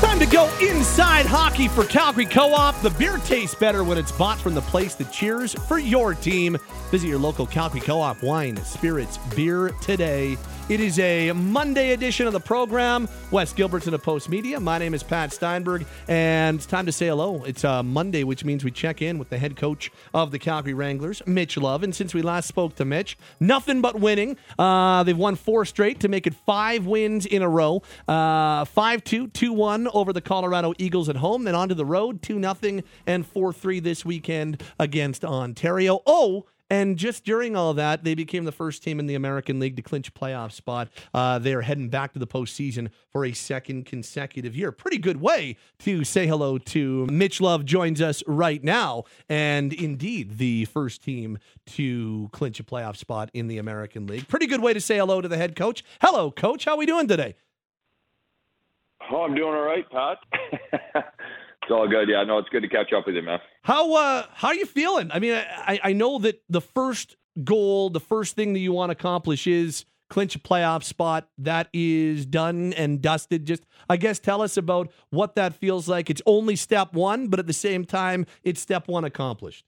[0.01, 2.81] Time to go inside hockey for Calgary Co op.
[2.83, 6.59] The beer tastes better when it's bought from the place that cheers for your team.
[6.90, 10.37] Visit your local Calgary Co op wine, spirits, beer today.
[10.68, 13.09] It is a Monday edition of the program.
[13.31, 14.61] Wes Gilbertson of Postmedia.
[14.61, 17.44] My name is Pat Steinberg, and it's time to say hello.
[17.44, 20.74] It's uh, Monday, which means we check in with the head coach of the Calgary
[20.74, 21.85] Wranglers, Mitch Love.
[21.85, 24.37] And since we last spoke to Mitch, nothing but winning.
[24.59, 27.81] Uh, they've won four straight to make it five wins in a row.
[28.09, 31.44] Uh, 5 2, 2 1 over the Colorado Eagles at home.
[31.44, 36.00] Then onto the road, 2 0 and 4 3 this weekend against Ontario.
[36.07, 39.76] Oh, and just during all that, they became the first team in the American League
[39.76, 40.88] to clinch playoff spot.
[41.14, 44.72] Uh, they are heading back to the postseason for a second consecutive year.
[44.72, 50.38] Pretty good way to say hello to Mitch Love joins us right now, and indeed
[50.38, 54.26] the first team to clinch a playoff spot in the American League.
[54.29, 55.85] Pretty good way to say hello to the head coach.
[56.00, 56.64] Hello, coach.
[56.64, 57.37] How are we doing today?
[59.11, 60.18] Oh, I'm doing all right, Pat.
[61.66, 62.09] it's all good.
[62.09, 63.40] Yeah, no, it's good to catch up with you, man.
[63.62, 65.11] How uh how are you feeling?
[65.11, 68.90] I mean, I, I know that the first goal, the first thing that you want
[68.90, 71.29] to accomplish is clinch a playoff spot.
[71.38, 73.46] That is done and dusted.
[73.46, 76.09] Just I guess tell us about what that feels like.
[76.09, 79.64] It's only step one, but at the same time, it's step one accomplished.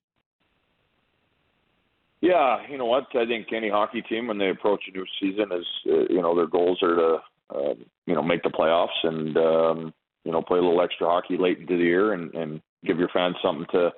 [2.21, 3.07] Yeah, you know what?
[3.15, 6.37] I think any hockey team, when they approach a new season, is uh, you know
[6.37, 7.19] their goals are to
[7.53, 7.75] uh,
[8.07, 9.95] you know make the playoffs and um,
[10.29, 13.09] you know play a little extra hockey late into the year and, and give your
[13.15, 13.91] fans something to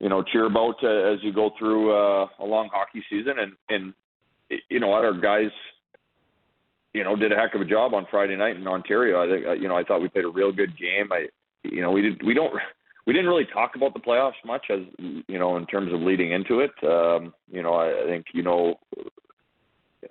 [0.00, 3.38] you know cheer about uh, as you go through uh, a long hockey season.
[3.38, 3.94] And and
[4.68, 5.50] you know our guys
[6.92, 9.24] you know did a heck of a job on Friday night in Ontario.
[9.24, 11.10] I think uh, you know I thought we played a real good game.
[11.10, 11.28] I
[11.62, 12.52] you know we did we don't
[13.06, 16.32] we didn't really talk about the playoffs much as you know in terms of leading
[16.32, 16.72] into it.
[16.82, 18.74] Um, you know, I, I think you know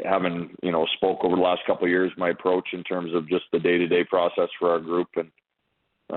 [0.04, 3.30] having you know spoke over the last couple of years my approach in terms of
[3.30, 5.32] just the day to day process for our group and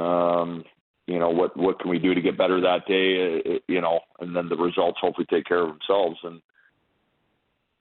[0.01, 0.65] um,
[1.07, 3.41] you know what what can we do to get better that day.
[3.41, 6.41] uh, You know, and then the results hopefully take care of themselves and.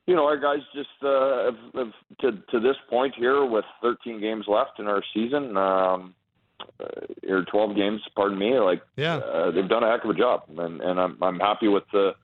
[0.10, 4.21] You know, our guys just uh, have, have to to this point here with 13
[4.21, 5.57] games left in our season.
[5.57, 6.15] Um,
[6.79, 6.86] uh,
[7.29, 9.17] or 12 games, pardon me, like Yeah.
[9.17, 12.15] uh, they've done a heck of a job, and and I'm I'm happy with the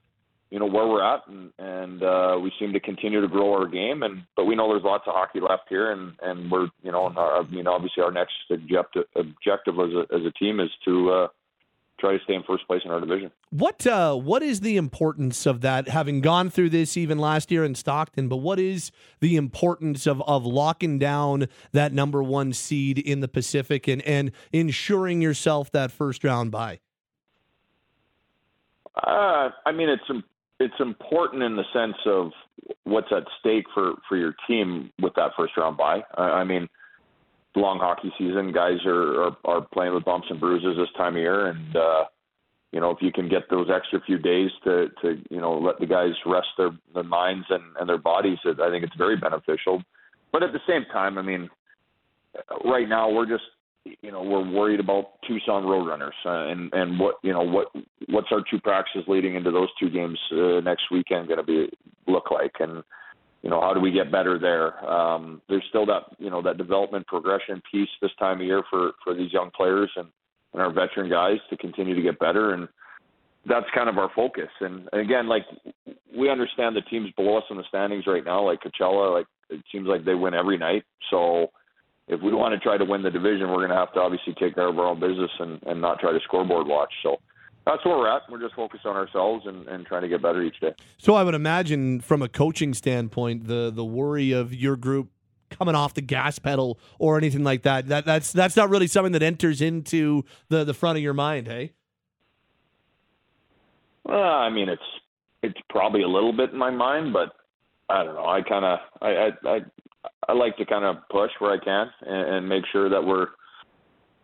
[0.54, 3.68] you know where we're at, and and uh, we seem to continue to grow our
[3.68, 6.92] game, and but we know there's lots of hockey left here, and and we're you
[6.92, 10.70] know our, I mean obviously our next objective objective as a as a team is
[10.86, 11.28] to uh,
[12.00, 13.32] try to stay in first place in our division.
[13.50, 15.88] What uh, what is the importance of that?
[15.88, 20.22] Having gone through this even last year in Stockton, but what is the importance of
[20.22, 25.92] of locking down that number one seed in the Pacific and and ensuring yourself that
[25.92, 26.80] first round bye?
[28.96, 30.04] Uh, I mean, it's
[30.63, 32.32] it's important in the sense of
[32.84, 36.02] what's at stake for for your team with that first round bye.
[36.17, 36.69] I, mean,
[37.56, 41.21] long hockey season, guys are, are are playing with bumps and bruises this time of
[41.21, 42.06] year, and uh,
[42.71, 45.80] you know if you can get those extra few days to to you know let
[45.80, 49.84] the guys rest their their minds and and their bodies, I think it's very beneficial.
[50.32, 51.49] But at the same time, I mean,
[52.65, 53.43] right now we're just
[53.86, 57.67] you know we're worried about Tucson Roadrunners uh, and and what you know what
[58.08, 61.69] what's our two practices leading into those two games uh, next weekend going to be
[62.08, 62.54] look like?
[62.60, 62.84] And
[63.41, 64.84] you know how do we get better there?
[64.89, 68.91] Um there's still that you know that development progression piece this time of year for
[69.04, 70.08] for these young players and
[70.54, 72.67] and our veteran guys to continue to get better and
[73.46, 74.50] that's kind of our focus.
[74.62, 75.43] And, and again like
[76.17, 79.62] we understand the teams below us in the standings right now like Coachella like it
[79.72, 80.84] seems like they win every night.
[81.10, 81.52] So
[82.13, 84.34] if we want to try to win the division, we're going to have to obviously
[84.39, 86.93] take care of our own business and, and not try to scoreboard watch.
[87.02, 87.17] So
[87.65, 88.23] that's where we're at.
[88.30, 90.73] We're just focused on ourselves and, and trying to get better each day.
[90.97, 95.10] So I would imagine, from a coaching standpoint, the the worry of your group
[95.49, 99.13] coming off the gas pedal or anything like that that that's that's not really something
[99.13, 101.73] that enters into the the front of your mind, hey?
[104.04, 104.82] Well, I mean, it's
[105.41, 107.34] it's probably a little bit in my mind, but
[107.89, 108.26] I don't know.
[108.26, 109.60] I kind of I, I I
[110.28, 113.28] I like to kind of push where I can and, and make sure that we're,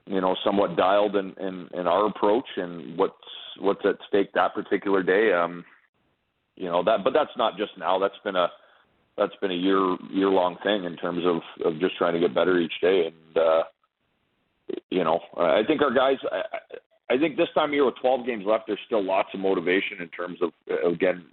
[0.06, 3.14] you know, somewhat dialed in, in, in our approach and what's
[3.60, 5.34] what's at stake that particular day.
[5.34, 5.66] Um,
[6.56, 8.00] you know that, but that's not just now.
[8.00, 8.48] That's been a
[9.18, 12.36] that's been a year year long thing in terms of of just trying to get
[12.36, 13.08] better each day.
[13.08, 13.64] And uh,
[14.90, 16.18] you know, I think our guys.
[16.32, 16.42] I,
[17.12, 20.00] I think this time of year with 12 games left, there's still lots of motivation
[20.00, 20.52] in terms of
[20.86, 21.26] again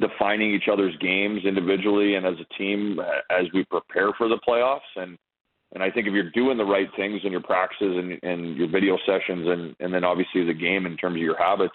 [0.00, 2.98] defining each other's games individually and as a team
[3.30, 4.80] as we prepare for the playoffs.
[4.96, 5.18] And
[5.72, 8.68] and I think if you're doing the right things in your practices and, and your
[8.68, 11.74] video sessions and, and then obviously the game in terms of your habits,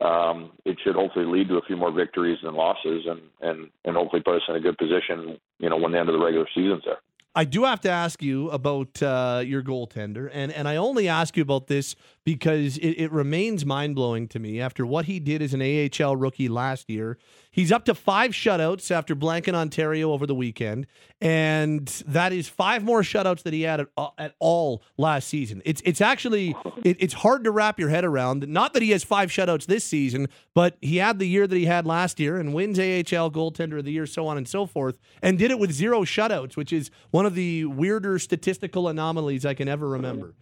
[0.00, 3.96] um, it should hopefully lead to a few more victories than losses and, and, and
[3.96, 6.46] hopefully put us in a good position, you know, when the end of the regular
[6.54, 6.98] season's there.
[7.34, 11.36] I do have to ask you about uh, your goaltender, and and I only ask
[11.36, 15.40] you about this because it, it remains mind blowing to me after what he did
[15.40, 17.18] as an AHL rookie last year.
[17.52, 20.86] He's up to five shutouts after blanking Ontario over the weekend,
[21.20, 25.60] and that is five more shutouts that he had at, uh, at all last season.
[25.64, 28.46] It's it's actually it, it's hard to wrap your head around.
[28.46, 31.64] Not that he has five shutouts this season, but he had the year that he
[31.64, 34.96] had last year and wins AHL goaltender of the year, so on and so forth,
[35.20, 39.54] and did it with zero shutouts, which is one of the weirder statistical anomalies I
[39.54, 40.34] can ever remember.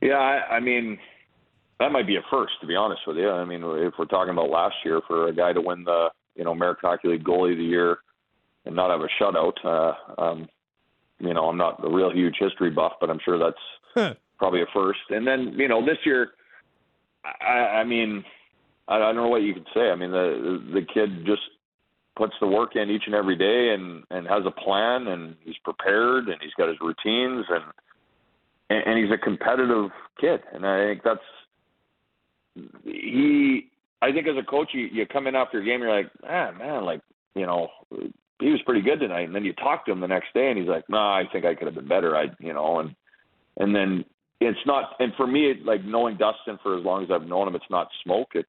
[0.00, 0.98] Yeah, I, I mean,
[1.80, 3.30] that might be a first, to be honest with you.
[3.30, 6.44] I mean, if we're talking about last year, for a guy to win the you
[6.44, 7.98] know American Hockey League goalie of the year
[8.66, 10.48] and not have a shutout, uh, um,
[11.18, 14.66] you know, I'm not a real huge history buff, but I'm sure that's probably a
[14.74, 15.00] first.
[15.08, 16.32] And then you know, this year,
[17.24, 18.24] I, I mean,
[18.86, 19.90] I, I don't know what you could say.
[19.90, 21.42] I mean, the the kid just
[22.14, 25.56] puts the work in each and every day and and has a plan and he's
[25.64, 27.64] prepared and he's got his routines and
[28.68, 29.90] and, and he's a competitive
[30.20, 31.20] kid, and I think that's
[32.84, 33.66] he.
[34.02, 36.50] I think as a coach, you you come in after a game, you're like, ah,
[36.52, 37.00] man, like
[37.34, 37.68] you know,
[38.40, 40.58] he was pretty good tonight, and then you talk to him the next day, and
[40.58, 42.16] he's like, no, nah, I think I could have been better.
[42.16, 42.94] I, you know, and
[43.58, 44.04] and then
[44.40, 44.96] it's not.
[44.98, 47.88] And for me, like knowing Dustin for as long as I've known him, it's not
[48.02, 48.28] smoke.
[48.34, 48.48] It's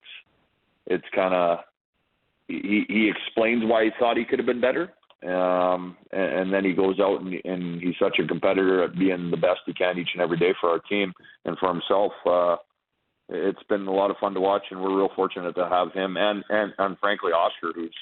[0.87, 1.59] it's kind of
[2.47, 6.63] he he explains why he thought he could have been better, um, and, and then
[6.63, 9.97] he goes out and, and he's such a competitor at being the best he can
[9.99, 11.13] each and every day for our team
[11.45, 12.11] and for himself.
[12.25, 12.55] Uh,
[13.31, 16.17] it's been a lot of fun to watch, and we're real fortunate to have him
[16.17, 17.95] and and, and frankly Oscar, who's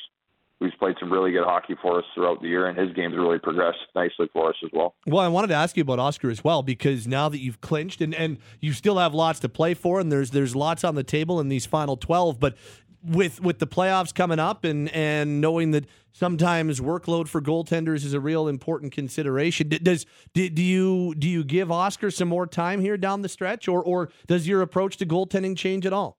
[0.60, 3.40] who's played some really good hockey for us throughout the year, and his game's really
[3.40, 4.94] progressed nicely for us as well.
[5.08, 8.02] Well, I wanted to ask you about Oscar as well because now that you've clinched
[8.02, 11.04] and, and you still have lots to play for, and there's there's lots on the
[11.04, 12.58] table in these final twelve, but
[13.04, 18.14] with with the playoffs coming up and and knowing that sometimes workload for goaltenders is
[18.14, 19.70] a real important consideration.
[19.70, 23.68] Does do, do you do you give Oscar some more time here down the stretch
[23.68, 26.18] or or does your approach to goaltending change at all?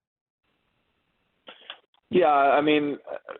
[2.11, 3.35] Yeah i mean uh,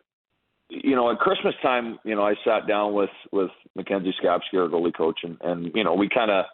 [0.69, 4.69] you know at christmas time you know i sat down with with mackenzie skapski our
[4.69, 6.45] goalie coach and and you know we kind of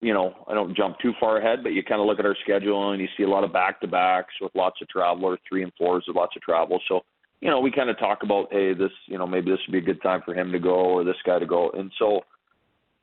[0.00, 2.36] you know, I don't jump too far ahead, but you kind of look at our
[2.42, 5.38] schedule and you see a lot of back to backs with lots of travel or
[5.48, 6.80] three and fours with lots of travel.
[6.88, 7.00] So,
[7.40, 9.78] you know, we kind of talk about, hey, this, you know, maybe this would be
[9.78, 11.70] a good time for him to go or this guy to go.
[11.70, 12.20] And so,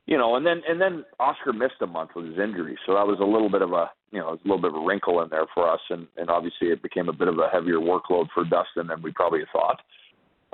[0.08, 3.06] you know, and then and then Oscar missed a month with his injury, so that
[3.06, 5.28] was a little bit of a you know a little bit of a wrinkle in
[5.28, 8.42] there for us, and and obviously it became a bit of a heavier workload for
[8.44, 9.82] Dustin than we probably thought.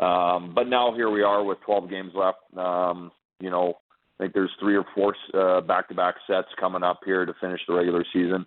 [0.03, 2.38] Um, but now here we are with 12 games left.
[2.57, 3.74] Um, you know,
[4.18, 7.74] I think there's three or four uh, back-to-back sets coming up here to finish the
[7.74, 8.46] regular season.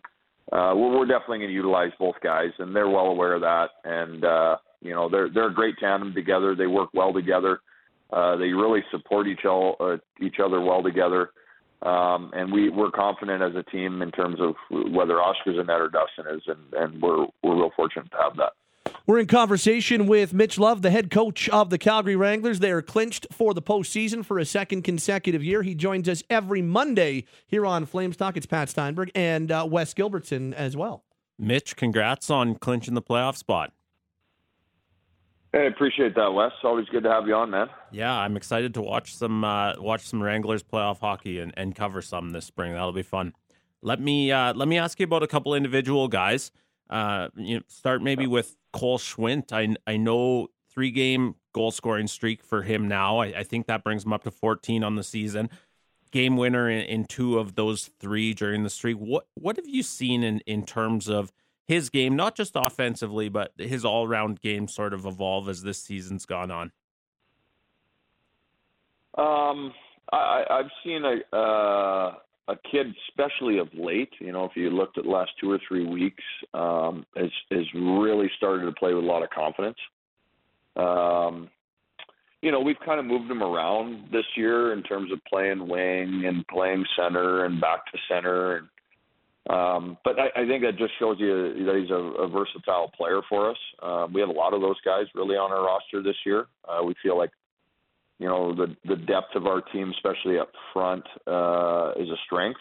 [0.51, 3.67] Uh, we're, we're definitely going to utilize both guys, and they're well aware of that.
[3.83, 6.55] And uh, you know, they're they're a great tandem together.
[6.55, 7.59] They work well together.
[8.11, 11.31] Uh, they really support each all, uh, each other well together.
[11.81, 14.55] Um, and we, we're confident as a team in terms of
[14.91, 18.37] whether Oscar's in net or Dustin is, and, and we're we're real fortunate to have
[18.37, 18.53] that.
[19.07, 22.59] We're in conversation with Mitch Love, the head coach of the Calgary Wranglers.
[22.59, 25.63] They are clinched for the postseason for a second consecutive year.
[25.63, 28.35] He joins us every Monday here on Flames Talk.
[28.35, 31.05] It's Pat Steinberg and uh, Wes Gilbertson as well.
[31.39, 33.71] Mitch, congrats on clinching the playoff spot.
[35.53, 36.51] Hey, appreciate that, Wes.
[36.61, 37.69] Always good to have you on, man.
[37.93, 42.01] Yeah, I'm excited to watch some uh, watch some Wranglers playoff hockey and, and cover
[42.01, 42.73] some this spring.
[42.73, 43.33] That'll be fun.
[43.81, 46.51] Let me uh, let me ask you about a couple individual guys.
[46.89, 49.51] Uh, you know, start maybe with Cole Schwindt.
[49.51, 53.17] I I know three game goal scoring streak for him now.
[53.17, 55.49] I, I, think that brings him up to 14 on the season.
[56.11, 58.97] Game winner in, in two of those three during the streak.
[58.97, 61.31] What what have you seen in in terms of
[61.65, 65.81] his game, not just offensively, but his all round game sort of evolve as this
[65.81, 66.71] season's gone on?
[69.17, 69.73] Um,
[70.13, 72.15] I, I've seen a uh,
[72.47, 74.11] a kid, especially of late.
[74.19, 77.65] You know, if you looked at the last two or three weeks, um, has has
[77.73, 79.77] really started to play with a lot of confidence.
[80.75, 81.49] Um,
[82.41, 86.23] you know, we've kind of moved him around this year in terms of playing wing
[86.25, 88.67] and playing center and back to center and
[89.49, 93.21] um, but I, I think that just shows you that he's a, a versatile player
[93.29, 93.57] for us.
[93.81, 96.47] Uh, we have a lot of those guys really on our roster this year.
[96.67, 97.31] Uh, we feel like,
[98.19, 102.59] you know, the the depth of our team, especially up front, uh, is a strength.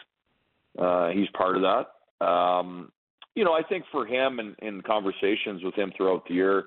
[0.79, 2.25] Uh, he's part of that.
[2.27, 2.93] Um,
[3.35, 6.65] you know, I think for him and in conversations with him throughout the year,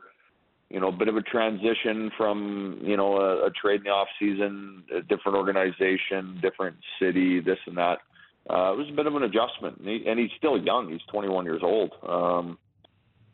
[0.69, 3.89] you know, a bit of a transition from, you know, a, a trade in the
[3.89, 7.99] off season, a different organization, different city, this and that
[8.49, 10.91] uh, it was a bit of an adjustment, and, he, and he's still young.
[10.91, 11.91] He's 21 years old.
[12.07, 12.57] Um,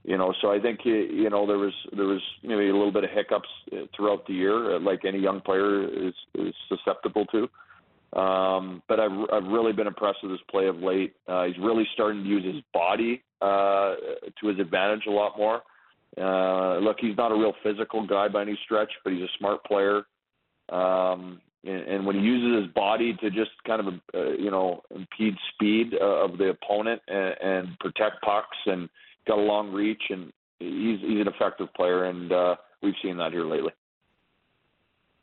[0.06, 3.04] you know, so I think you know there was there was maybe a little bit
[3.04, 8.20] of hiccups uh, throughout the year, uh, like any young player is is susceptible to.
[8.20, 11.16] Um, but I've I've really been impressed with his play of late.
[11.28, 13.96] Uh, he's really starting to use his body uh,
[14.40, 15.64] to his advantage a lot more.
[16.16, 19.64] Uh, look, he's not a real physical guy by any stretch, but he's a smart
[19.66, 20.04] player.
[20.70, 24.82] Um, and, and when he uses his body to just kind of uh, you know
[24.96, 28.88] impede speed uh, of the opponent and, and protect pucks and
[29.28, 33.32] got a long reach and he's he's an effective player and uh, we've seen that
[33.32, 33.72] here lately.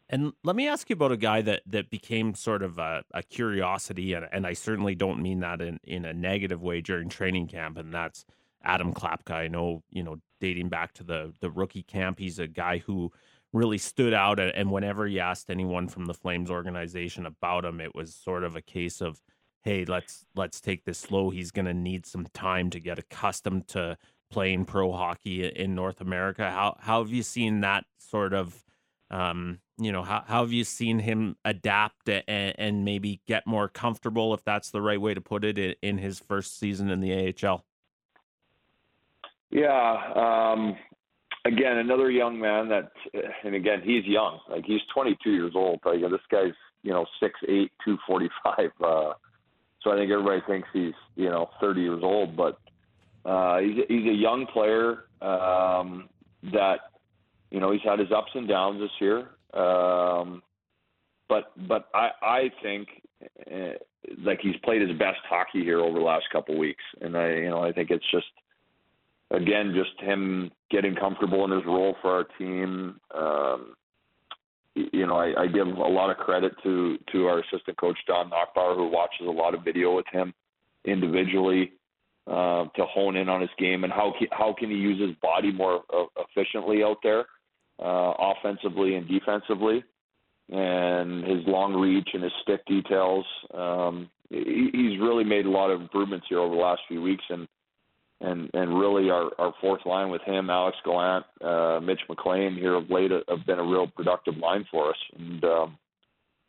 [0.08, 3.22] And let me ask you about a guy that, that became sort of a, a
[3.22, 7.46] curiosity, and, and I certainly don't mean that in, in a negative way during training
[7.46, 8.26] camp, and that's
[8.62, 9.32] Adam Klapka.
[9.32, 13.10] I know, you know, dating back to the the rookie camp, he's a guy who
[13.52, 14.38] really stood out.
[14.38, 18.56] And whenever you asked anyone from the Flames organization about him, it was sort of
[18.56, 19.20] a case of,
[19.62, 21.30] hey, let's let's take this slow.
[21.30, 23.96] He's going to need some time to get accustomed to
[24.30, 26.50] playing pro hockey in North America.
[26.50, 28.64] How how have you seen that sort of
[29.10, 33.68] um, you know, how, how have you seen him adapt and, and, maybe get more
[33.68, 37.34] comfortable, if that's the right way to put it, in his first season in the
[37.44, 37.62] AHL?
[39.50, 40.76] Yeah, um,
[41.44, 42.90] again, another young man that,
[43.44, 44.40] and again, he's young.
[44.48, 45.80] Like he's 22 years old.
[45.84, 48.70] Like this guy's, you know, six eight, two forty five.
[48.82, 49.12] Uh,
[49.82, 52.58] so I think everybody thinks he's, you know, 30 years old, but
[53.24, 56.08] uh, he's he's a young player um,
[56.52, 56.80] that,
[57.50, 59.28] you know, he's had his ups and downs this year.
[59.54, 60.42] Um,
[61.28, 62.88] but but I I think
[63.50, 63.78] uh,
[64.24, 67.50] like he's played his best hockey here over the last couple weeks, and I you
[67.50, 68.26] know I think it's just
[69.32, 73.00] again, just him getting comfortable in his role for our team.
[73.14, 73.74] Um,
[74.74, 78.30] you know, I, I give a lot of credit to to our assistant coach Don
[78.30, 80.32] Nachbaur, who watches a lot of video with him
[80.84, 81.72] individually
[82.26, 85.16] uh, to hone in on his game and how can, how can he use his
[85.20, 87.26] body more uh, efficiently out there,
[87.82, 89.84] uh, offensively and defensively,
[90.50, 93.24] and his long reach and his stick details.
[93.54, 97.24] Um, he, he's really made a lot of improvements here over the last few weeks,
[97.28, 97.46] and
[98.22, 102.74] and and really our our fourth line with him, Alex Gallant, uh, Mitch McLean here
[102.74, 105.78] of late have been a real productive line for us, and um,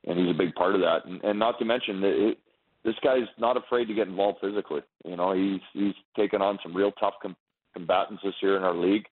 [0.05, 1.05] and he's a big part of that.
[1.05, 2.37] And, and not to mention that it,
[2.85, 4.81] this guy's not afraid to get involved physically.
[5.03, 7.35] You know, he's he's taken on some real tough com-
[7.73, 9.05] combatants this year in our league,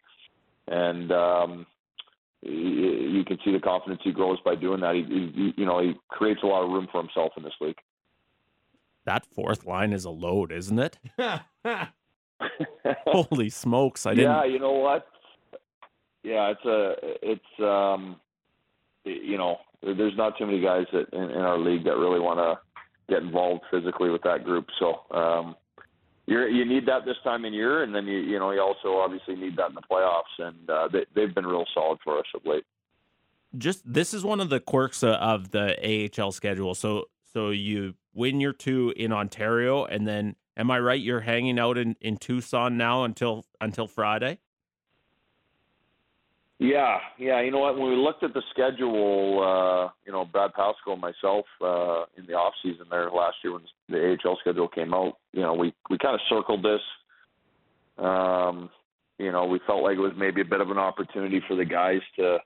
[0.67, 1.65] and um,
[2.43, 4.95] you, you can see the confidence he grows by doing that.
[4.95, 7.77] He, he, you know, he creates a lot of room for himself in this league.
[9.05, 10.99] That fourth line is a load, isn't it?
[13.07, 14.05] Holy smokes!
[14.05, 14.31] I didn't.
[14.31, 15.07] Yeah, you know what?
[16.23, 18.17] Yeah, it's a it's um,
[19.03, 22.39] you know, there's not too many guys that in, in our league that really want
[22.39, 22.59] to
[23.11, 24.67] get involved physically with that group.
[24.79, 25.55] So um,
[26.27, 28.97] you you need that this time of year, and then you you know you also
[28.97, 32.25] obviously need that in the playoffs, and uh, they, they've been real solid for us
[32.35, 32.63] of late.
[33.57, 36.75] Just this is one of the quirks of the AHL schedule.
[36.75, 41.01] So so you win your two in Ontario, and then am I right?
[41.01, 44.39] You're hanging out in, in Tucson now until until Friday.
[46.59, 47.41] Yeah, yeah.
[47.41, 47.77] You know what?
[47.77, 52.27] When we looked at the schedule, uh, you know, Brad Pascall and myself uh, in
[52.27, 55.73] the off season there last year when the AHL schedule came out, you know, we
[55.89, 56.81] we kind of circled this.
[57.97, 58.69] Um,
[59.17, 61.65] you know, we felt like it was maybe a bit of an opportunity for the
[61.65, 62.37] guys to,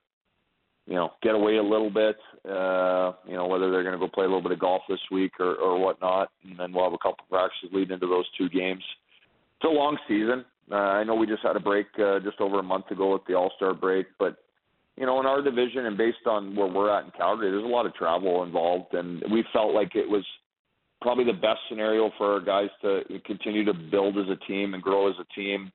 [0.88, 2.18] you know, get away a little bit.
[2.48, 5.00] Uh, you know, whether they're going to go play a little bit of golf this
[5.12, 8.26] week or, or whatnot, and then we'll have a couple of practices leading into those
[8.38, 8.84] two games.
[9.58, 10.46] It's a long season.
[10.72, 13.24] Uh, I know we just had a break uh, just over a month ago with
[13.28, 14.38] the All Star break, but
[14.98, 17.68] you know, in our division and based on where we're at in Calgary, there's a
[17.68, 20.24] lot of travel involved, and we felt like it was
[21.02, 24.82] probably the best scenario for our guys to continue to build as a team and
[24.82, 25.72] grow as a team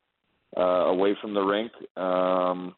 [0.56, 2.74] uh, away from the rink um,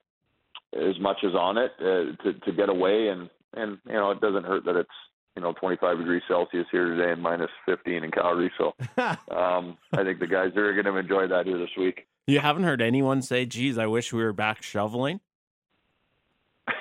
[0.75, 4.21] as much as on it uh, to to get away and and you know it
[4.21, 4.91] doesn't hurt that it's
[5.37, 8.53] you know 25 degrees Celsius here today and minus 15 in Calgary.
[8.59, 8.75] So
[9.35, 12.07] um, I think the guys are going to enjoy that here this week.
[12.27, 15.21] You haven't heard anyone say, "Geez, I wish we were back shoveling."
[16.69, 16.75] I,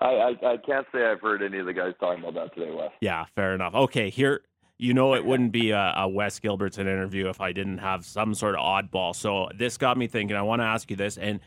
[0.00, 2.90] I, I can't say I've heard any of the guys talking about that today, Wes.
[3.00, 3.74] Yeah, fair enough.
[3.74, 4.42] Okay, here
[4.78, 8.34] you know it wouldn't be a, a Wes Gilbertson interview if I didn't have some
[8.34, 9.14] sort of oddball.
[9.14, 10.36] So this got me thinking.
[10.36, 11.40] I want to ask you this, and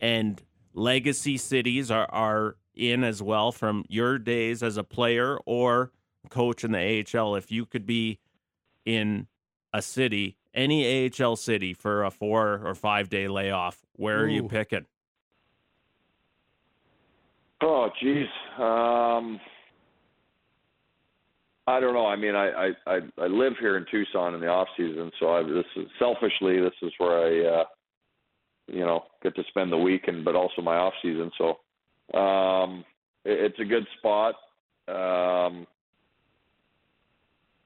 [0.00, 0.42] and
[0.72, 5.92] legacy cities are are in as well from your days as a player or
[6.28, 7.36] coach in the AHL.
[7.36, 8.18] If you could be
[8.84, 9.26] in
[9.72, 14.24] a city, any AHL city for a four or five day layoff, where Ooh.
[14.24, 14.86] are you picking?
[17.62, 18.26] Oh, geez.
[18.58, 19.38] Um,
[21.66, 22.06] I don't know.
[22.06, 25.42] I mean, I, I, I, live here in Tucson in the off season, so I,
[25.42, 27.64] this is selfishly, this is where I, uh,
[28.72, 31.30] you know, get to spend the weekend, but also my off season.
[31.38, 32.84] So, um,
[33.24, 34.34] it, it's a good spot.
[34.88, 35.66] Um,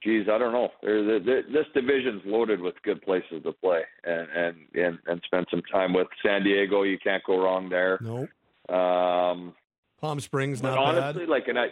[0.03, 0.69] geez, I don't know.
[0.83, 5.47] There, there, this division's loaded with good places to play and, and and and spend
[5.51, 6.07] some time with.
[6.25, 7.99] San Diego, you can't go wrong there.
[8.01, 8.29] Nope.
[8.69, 9.55] Um,
[10.01, 11.29] Palm Springs, not honestly, bad.
[11.29, 11.67] like, and I,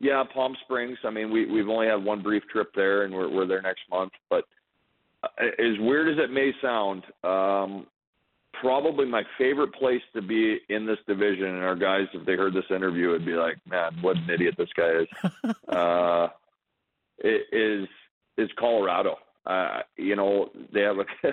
[0.00, 0.98] yeah, Palm Springs.
[1.04, 3.82] I mean, we we've only had one brief trip there, and we're we're there next
[3.90, 4.12] month.
[4.30, 4.44] But
[5.22, 5.28] uh,
[5.58, 7.86] as weird as it may sound, um,
[8.62, 11.46] probably my favorite place to be in this division.
[11.46, 14.54] And our guys, if they heard this interview, would be like, "Man, what an idiot
[14.56, 16.28] this guy is." uh,
[17.18, 17.88] it is
[18.38, 19.16] is Colorado.
[19.44, 21.04] Uh, you know, they have a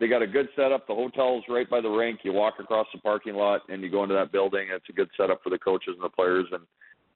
[0.00, 0.86] they got a good setup.
[0.86, 2.20] The hotel's right by the rink.
[2.24, 4.68] You walk across the parking lot and you go into that building.
[4.72, 6.62] It's a good setup for the coaches and the players and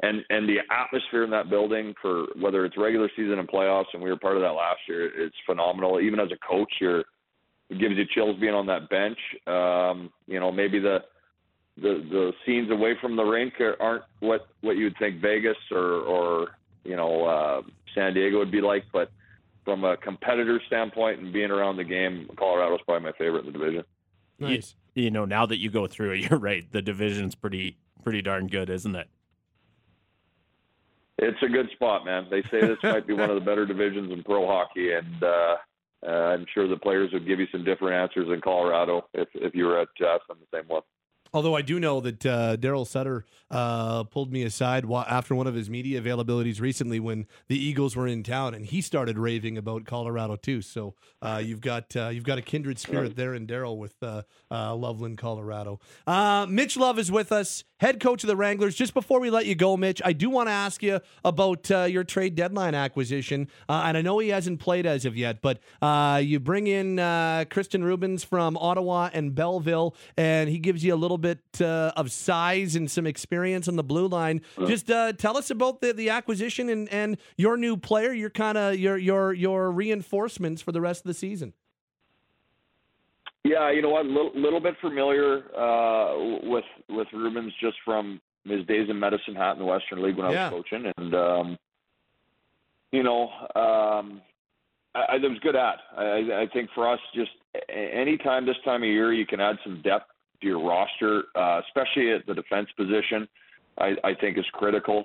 [0.02, 4.02] and and the atmosphere in that building for whether it's regular season and playoffs and
[4.02, 5.10] we were part of that last year.
[5.18, 6.00] It's phenomenal.
[6.00, 7.04] Even as a coach, you're
[7.70, 9.18] it gives you chills being on that bench.
[9.46, 11.04] Um, you know, maybe the
[11.76, 16.00] the the scenes away from the rink aren't what what you would think Vegas or
[16.00, 16.48] or
[16.84, 17.62] you know uh,
[17.94, 19.10] San Diego would be like, but
[19.64, 23.58] from a competitor standpoint and being around the game, Colorado's probably my favorite in the
[23.58, 23.84] division.
[24.38, 24.74] Nice.
[24.94, 26.70] You, you know, now that you go through it, you're right.
[26.70, 29.08] The division's pretty pretty darn good, isn't it?
[31.16, 32.26] It's a good spot, man.
[32.28, 35.56] They say this might be one of the better divisions in pro hockey, and uh,
[36.06, 39.54] uh, I'm sure the players would give you some different answers in Colorado if if
[39.54, 40.82] you were at Jeff on the same one.
[41.34, 45.54] Although I do know that uh, Daryl Sutter uh, pulled me aside after one of
[45.54, 49.84] his media availabilities recently when the Eagles were in town, and he started raving about
[49.84, 50.62] Colorado too.
[50.62, 54.22] So uh, you've got uh, you've got a kindred spirit there in Daryl with uh,
[54.48, 55.80] uh, Loveland, Colorado.
[56.48, 58.74] Mitch Love is with us, head coach of the Wranglers.
[58.74, 61.82] Just before we let you go, Mitch, I do want to ask you about uh,
[61.82, 65.58] your trade deadline acquisition, uh, and I know he hasn't played as of yet, but
[65.82, 70.96] uh, you bring in Kristians Rubins from Ottawa and Belleville, and he gives you a
[70.96, 74.40] little bit uh, of size and some experience on the blue line.
[74.56, 74.66] Mm.
[74.66, 78.14] Just uh, tell us about the, the acquisition and, and your new player.
[78.14, 81.52] Your kind of your your your reinforcements for the rest of the season.
[83.44, 84.06] Yeah, you know what?
[84.06, 86.14] Little, little bit familiar uh,
[86.44, 90.30] with with Rubins just from his days in Medicine Hat in the Western League when
[90.30, 90.48] yeah.
[90.48, 91.58] I was coaching, and um,
[92.90, 93.24] you know,
[93.54, 94.22] um,
[94.94, 95.76] I, I, it was good at.
[95.96, 97.32] I, I think for us, just
[97.68, 100.06] anytime this time of year, you can add some depth
[100.40, 103.28] to your roster, uh, especially at the defense position.
[103.78, 105.04] I, I think is critical.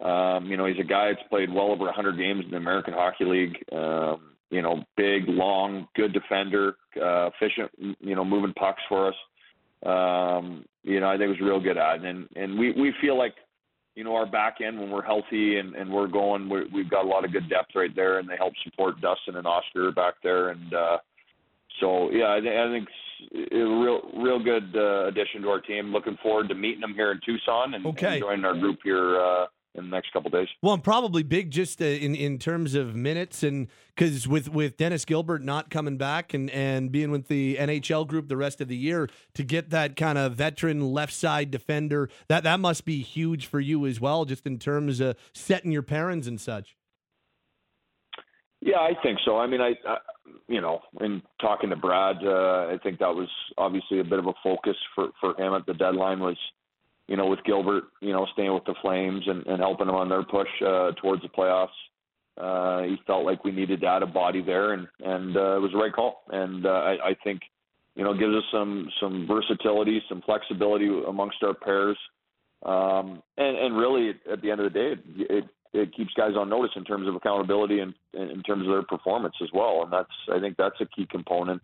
[0.00, 2.94] Um, you know, he's a guy that's played well over 100 games in the American
[2.94, 3.56] Hockey League.
[3.72, 7.70] Um, you know, big, long, good defender, uh, efficient.
[8.00, 9.14] You know, moving pucks for us.
[9.84, 12.92] Um, you know, I think it was a real good ad, and and we we
[13.00, 13.34] feel like
[13.94, 17.04] you know, our back end when we're healthy and, and we're going, we we've got
[17.04, 20.14] a lot of good depth right there, and they help support Dustin and Oscar back
[20.22, 20.48] there.
[20.48, 20.98] And uh,
[21.80, 22.88] so, yeah, I, th- I think
[23.30, 25.92] it's a real, real good uh, addition to our team.
[25.92, 28.14] Looking forward to meeting them here in Tucson and, Okay.
[28.14, 30.48] and joining our group here uh, in the next couple days.
[30.62, 34.76] Well, and probably big just uh, in in terms of minutes, and because with with
[34.76, 38.68] Dennis Gilbert not coming back and and being with the NHL group the rest of
[38.68, 43.02] the year, to get that kind of veteran left side defender, that that must be
[43.02, 46.76] huge for you as well, just in terms of setting your parents and such.
[48.60, 49.36] Yeah, I think so.
[49.36, 49.98] I mean, I, I
[50.48, 54.26] you know, in talking to Brad, uh, I think that was obviously a bit of
[54.26, 56.38] a focus for for him at the deadline was,
[57.08, 60.08] you know, with Gilbert, you know, staying with the Flames and, and helping them on
[60.08, 61.68] their push uh, towards the playoffs.
[62.36, 65.60] Uh, he felt like we needed to add a body there, and and uh, it
[65.60, 66.24] was the right call.
[66.30, 67.42] And uh, I, I think,
[67.94, 71.98] you know, gives us some some versatility, some flexibility amongst our pairs.
[72.64, 75.44] Um, and, and really, at the end of the day, it, it
[75.74, 79.34] it keeps guys on notice in terms of accountability and in terms of their performance
[79.42, 79.82] as well.
[79.82, 81.62] And that's I think that's a key component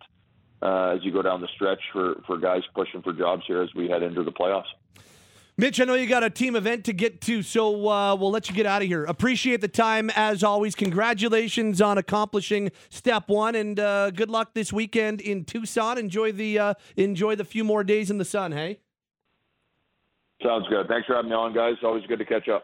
[0.61, 3.73] uh, as you go down the stretch for for guys pushing for jobs here as
[3.73, 4.71] we head into the playoffs.
[5.61, 8.49] Mitch, I know you got a team event to get to, so uh, we'll let
[8.49, 9.05] you get out of here.
[9.05, 10.73] Appreciate the time as always.
[10.73, 15.99] Congratulations on accomplishing step one, and uh, good luck this weekend in Tucson.
[15.99, 18.53] Enjoy the uh, enjoy the few more days in the sun.
[18.53, 18.79] Hey.
[20.43, 20.87] Sounds good.
[20.87, 21.75] Thanks for having me on, guys.
[21.83, 22.63] Always good to catch up.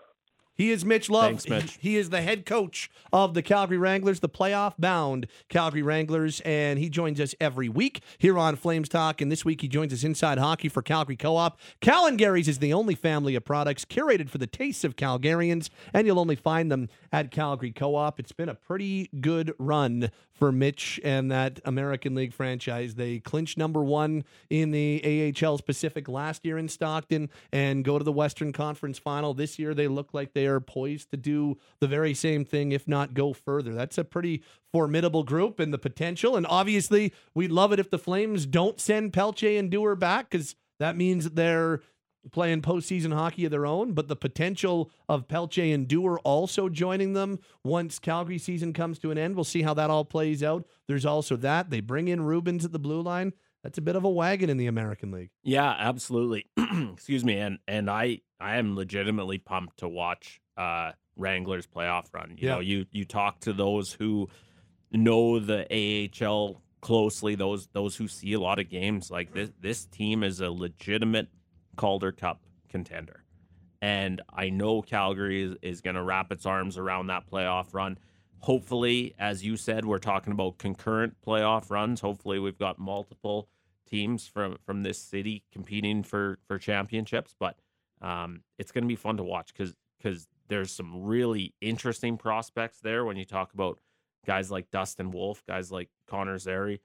[0.58, 1.26] He is Mitch Love.
[1.26, 1.78] Thanks, Mitch.
[1.80, 6.42] He, he is the head coach of the Calgary Wranglers, the playoff bound Calgary Wranglers,
[6.42, 9.22] and he joins us every week here on Flames Talk.
[9.22, 11.60] And this week he joins us inside hockey for Calgary Co op.
[11.80, 15.70] Cal and Gary's is the only family of products curated for the tastes of Calgarians,
[15.94, 18.20] and you'll only find them at Calgary Co op.
[18.20, 22.96] It's been a pretty good run for Mitch and that American League franchise.
[22.96, 28.04] They clinched number one in the AHL's Pacific last year in Stockton and go to
[28.04, 29.34] the Western Conference final.
[29.34, 32.88] This year, they look like they are poised to do the very same thing, if
[32.88, 33.74] not go further.
[33.74, 36.36] That's a pretty formidable group and the potential.
[36.36, 40.56] And obviously, we'd love it if the Flames don't send Pelche and Duehr back because
[40.80, 41.82] that means they're
[42.32, 47.14] playing postseason hockey of their own, but the potential of Pelche and Duehr also joining
[47.14, 49.36] them once Calgary season comes to an end.
[49.36, 50.66] We'll see how that all plays out.
[50.88, 51.70] There's also that.
[51.70, 53.34] They bring in Rubens at the blue line.
[53.64, 55.32] That's a bit of a wagon in the American League.
[55.44, 56.46] Yeah, absolutely.
[56.94, 62.36] Excuse me, and and I I am legitimately pumped to watch uh Wranglers playoff run.
[62.38, 62.54] You Yeah.
[62.56, 64.30] know, you you talk to those who
[64.92, 65.66] know the
[66.24, 69.10] AHL closely, those those who see a lot of games.
[69.12, 71.28] Like this this team is a legitimate
[71.78, 73.24] Calder Cup contender.
[73.82, 77.98] And I know Calgary is, is going to wrap its arms around that playoff run.
[78.40, 82.02] Hopefully, as you said, we're talking about concurrent playoff runs.
[82.02, 83.50] Hopefully, we've got multiple
[83.88, 87.36] teams from from this city competing for for championships.
[87.40, 87.58] But
[88.02, 92.80] um, it's going to be fun to watch because because there's some really interesting prospects
[92.82, 93.80] there when you talk about
[94.26, 96.82] guys like Dustin Wolf, guys like Connor Zary,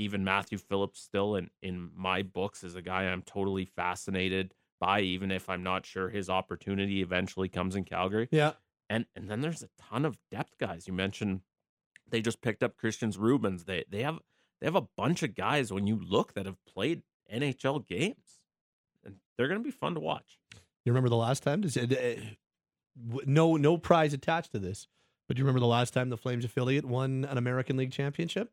[0.00, 1.00] even Matthew Phillips.
[1.00, 5.62] Still in in my books is a guy I'm totally fascinated by, even if I'm
[5.62, 8.28] not sure his opportunity eventually comes in Calgary.
[8.30, 8.52] Yeah.
[8.88, 10.86] And and then there's a ton of depth guys.
[10.86, 11.42] You mentioned
[12.08, 13.66] they just picked up Kristians Rubins.
[13.66, 14.18] They they have
[14.60, 18.40] they have a bunch of guys when you look that have played NHL games.
[19.04, 20.38] And they're going to be fun to watch.
[20.84, 21.64] You remember the last time?
[21.64, 22.16] Eh,
[23.08, 24.88] w- no, no prize attached to this.
[25.26, 28.50] But do you remember the last time the Flames affiliate won an American League championship?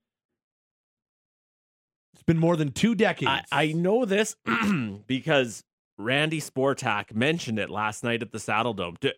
[2.13, 3.47] It's been more than two decades.
[3.51, 4.35] I, I know this
[5.07, 5.63] because
[5.97, 8.99] Randy Sportak mentioned it last night at the Saddledome.
[8.99, 9.13] D-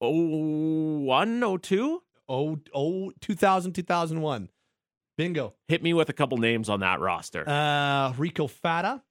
[0.00, 2.02] oh, one, oh, two?
[2.28, 4.48] oh, oh, 2000, 2001.
[5.16, 5.54] Bingo.
[5.68, 7.48] Hit me with a couple names on that roster.
[7.48, 9.02] Uh, Rico Fata,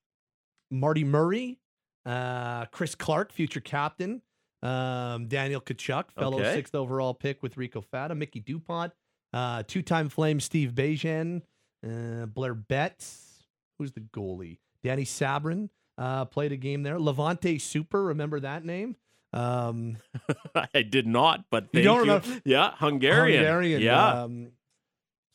[0.70, 1.58] Marty Murray,
[2.06, 4.22] uh, Chris Clark, future captain,
[4.62, 6.54] um, Daniel Tkachuk, fellow Okay.
[6.54, 8.92] sixth overall pick with Rico Fata, Micki DuPont,
[9.34, 11.42] uh, two time Flame Steve Begin,
[11.86, 13.44] uh, Blair Betts,
[13.78, 14.58] who's the goalie?
[14.84, 16.98] Danny Sabourin uh, played a game there.
[17.00, 18.96] Levente Szuper, remember that name?
[19.34, 19.98] Um,
[20.74, 23.44] I did not, but You don't remember- Yeah, Hungarian.
[23.44, 23.82] Hungarian.
[23.82, 24.24] Yeah.
[24.24, 24.52] Um,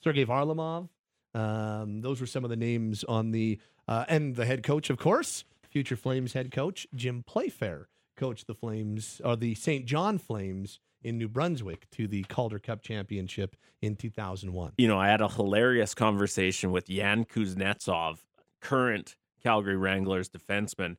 [0.03, 0.89] Sergei Varlamov.
[1.35, 4.99] Um, those were some of the names on the uh, and the head coach, of
[4.99, 10.81] course, future Flames head coach Jim Playfair coached the Flames or the Saint John Flames
[11.03, 14.73] in New Brunswick to the Calder Cup championship in 2001.
[14.77, 18.19] you know, I had a hilarious conversation with Yan Kuznetsov,
[18.61, 20.97] current Calgary Wranglers defenseman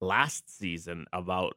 [0.00, 1.56] last season about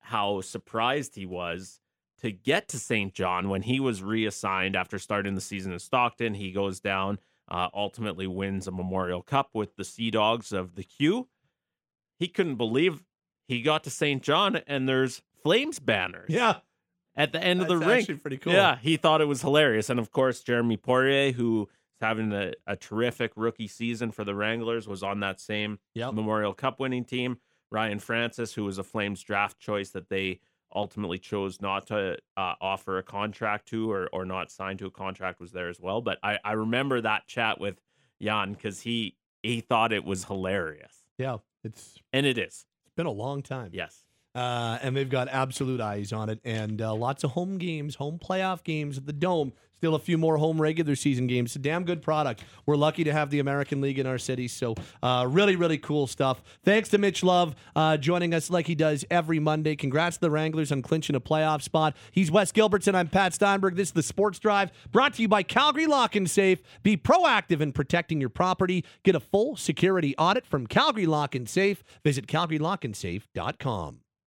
[0.00, 1.80] how surprised he was
[2.20, 6.34] to get to Saint John when he was reassigned after starting the season in Stockton.
[6.34, 7.18] He goes down,
[7.48, 11.28] uh, ultimately wins a Memorial Cup with the Sea Dogs of the Q.
[12.18, 13.02] He couldn't believe
[13.46, 16.30] he got to Saint John and there's Flames banners.
[16.30, 16.60] Yeah.
[17.16, 17.98] At the end of the That's ring.
[18.00, 18.52] actually pretty cool.
[18.52, 19.88] Yeah, he thought it was hilarious.
[19.90, 24.34] And of course, Jeremy Poirier, who is having a, a terrific rookie season for the
[24.34, 26.14] Wranglers, was on that same Yep.
[26.14, 27.38] Memorial Cup winning team.
[27.70, 30.40] Ryan Francis, who was a Flames draft choice that they
[30.74, 34.90] ultimately chose not to uh, offer a contract to or, or not sign to a
[34.90, 36.00] contract, was there as well.
[36.00, 37.80] But I, I remember that chat with
[38.18, 41.36] Yan because he he thought it was hilarious, Yeah.
[41.62, 42.64] It's and it is.
[42.84, 43.70] it's been a long time.
[43.72, 44.03] Yes.
[44.34, 48.18] Uh, and they've got absolute eyes on it and uh, lots of home games, home
[48.18, 49.52] playoff games at the Dome.
[49.76, 51.50] Still a few more home regular season games.
[51.50, 52.42] It's a damn good product.
[52.64, 54.48] We're lucky to have the American League in our city.
[54.48, 56.42] So, uh, really, really cool stuff.
[56.64, 59.76] Thanks to Mitch Love uh, joining us like he does every Monday.
[59.76, 61.94] Congrats to the Wranglers on clinching a playoff spot.
[62.12, 62.94] He's Wes Gilbertson.
[62.94, 63.76] I'm Pat Steinberg.
[63.76, 66.62] This is the Sports Drive brought to you by Calgary Lock and Safe.
[66.82, 68.86] Be proactive in protecting your property.
[69.02, 71.84] Get a full security audit from Calgary Lock and Safe.
[72.02, 74.03] Visit calgarylockandsafe.com.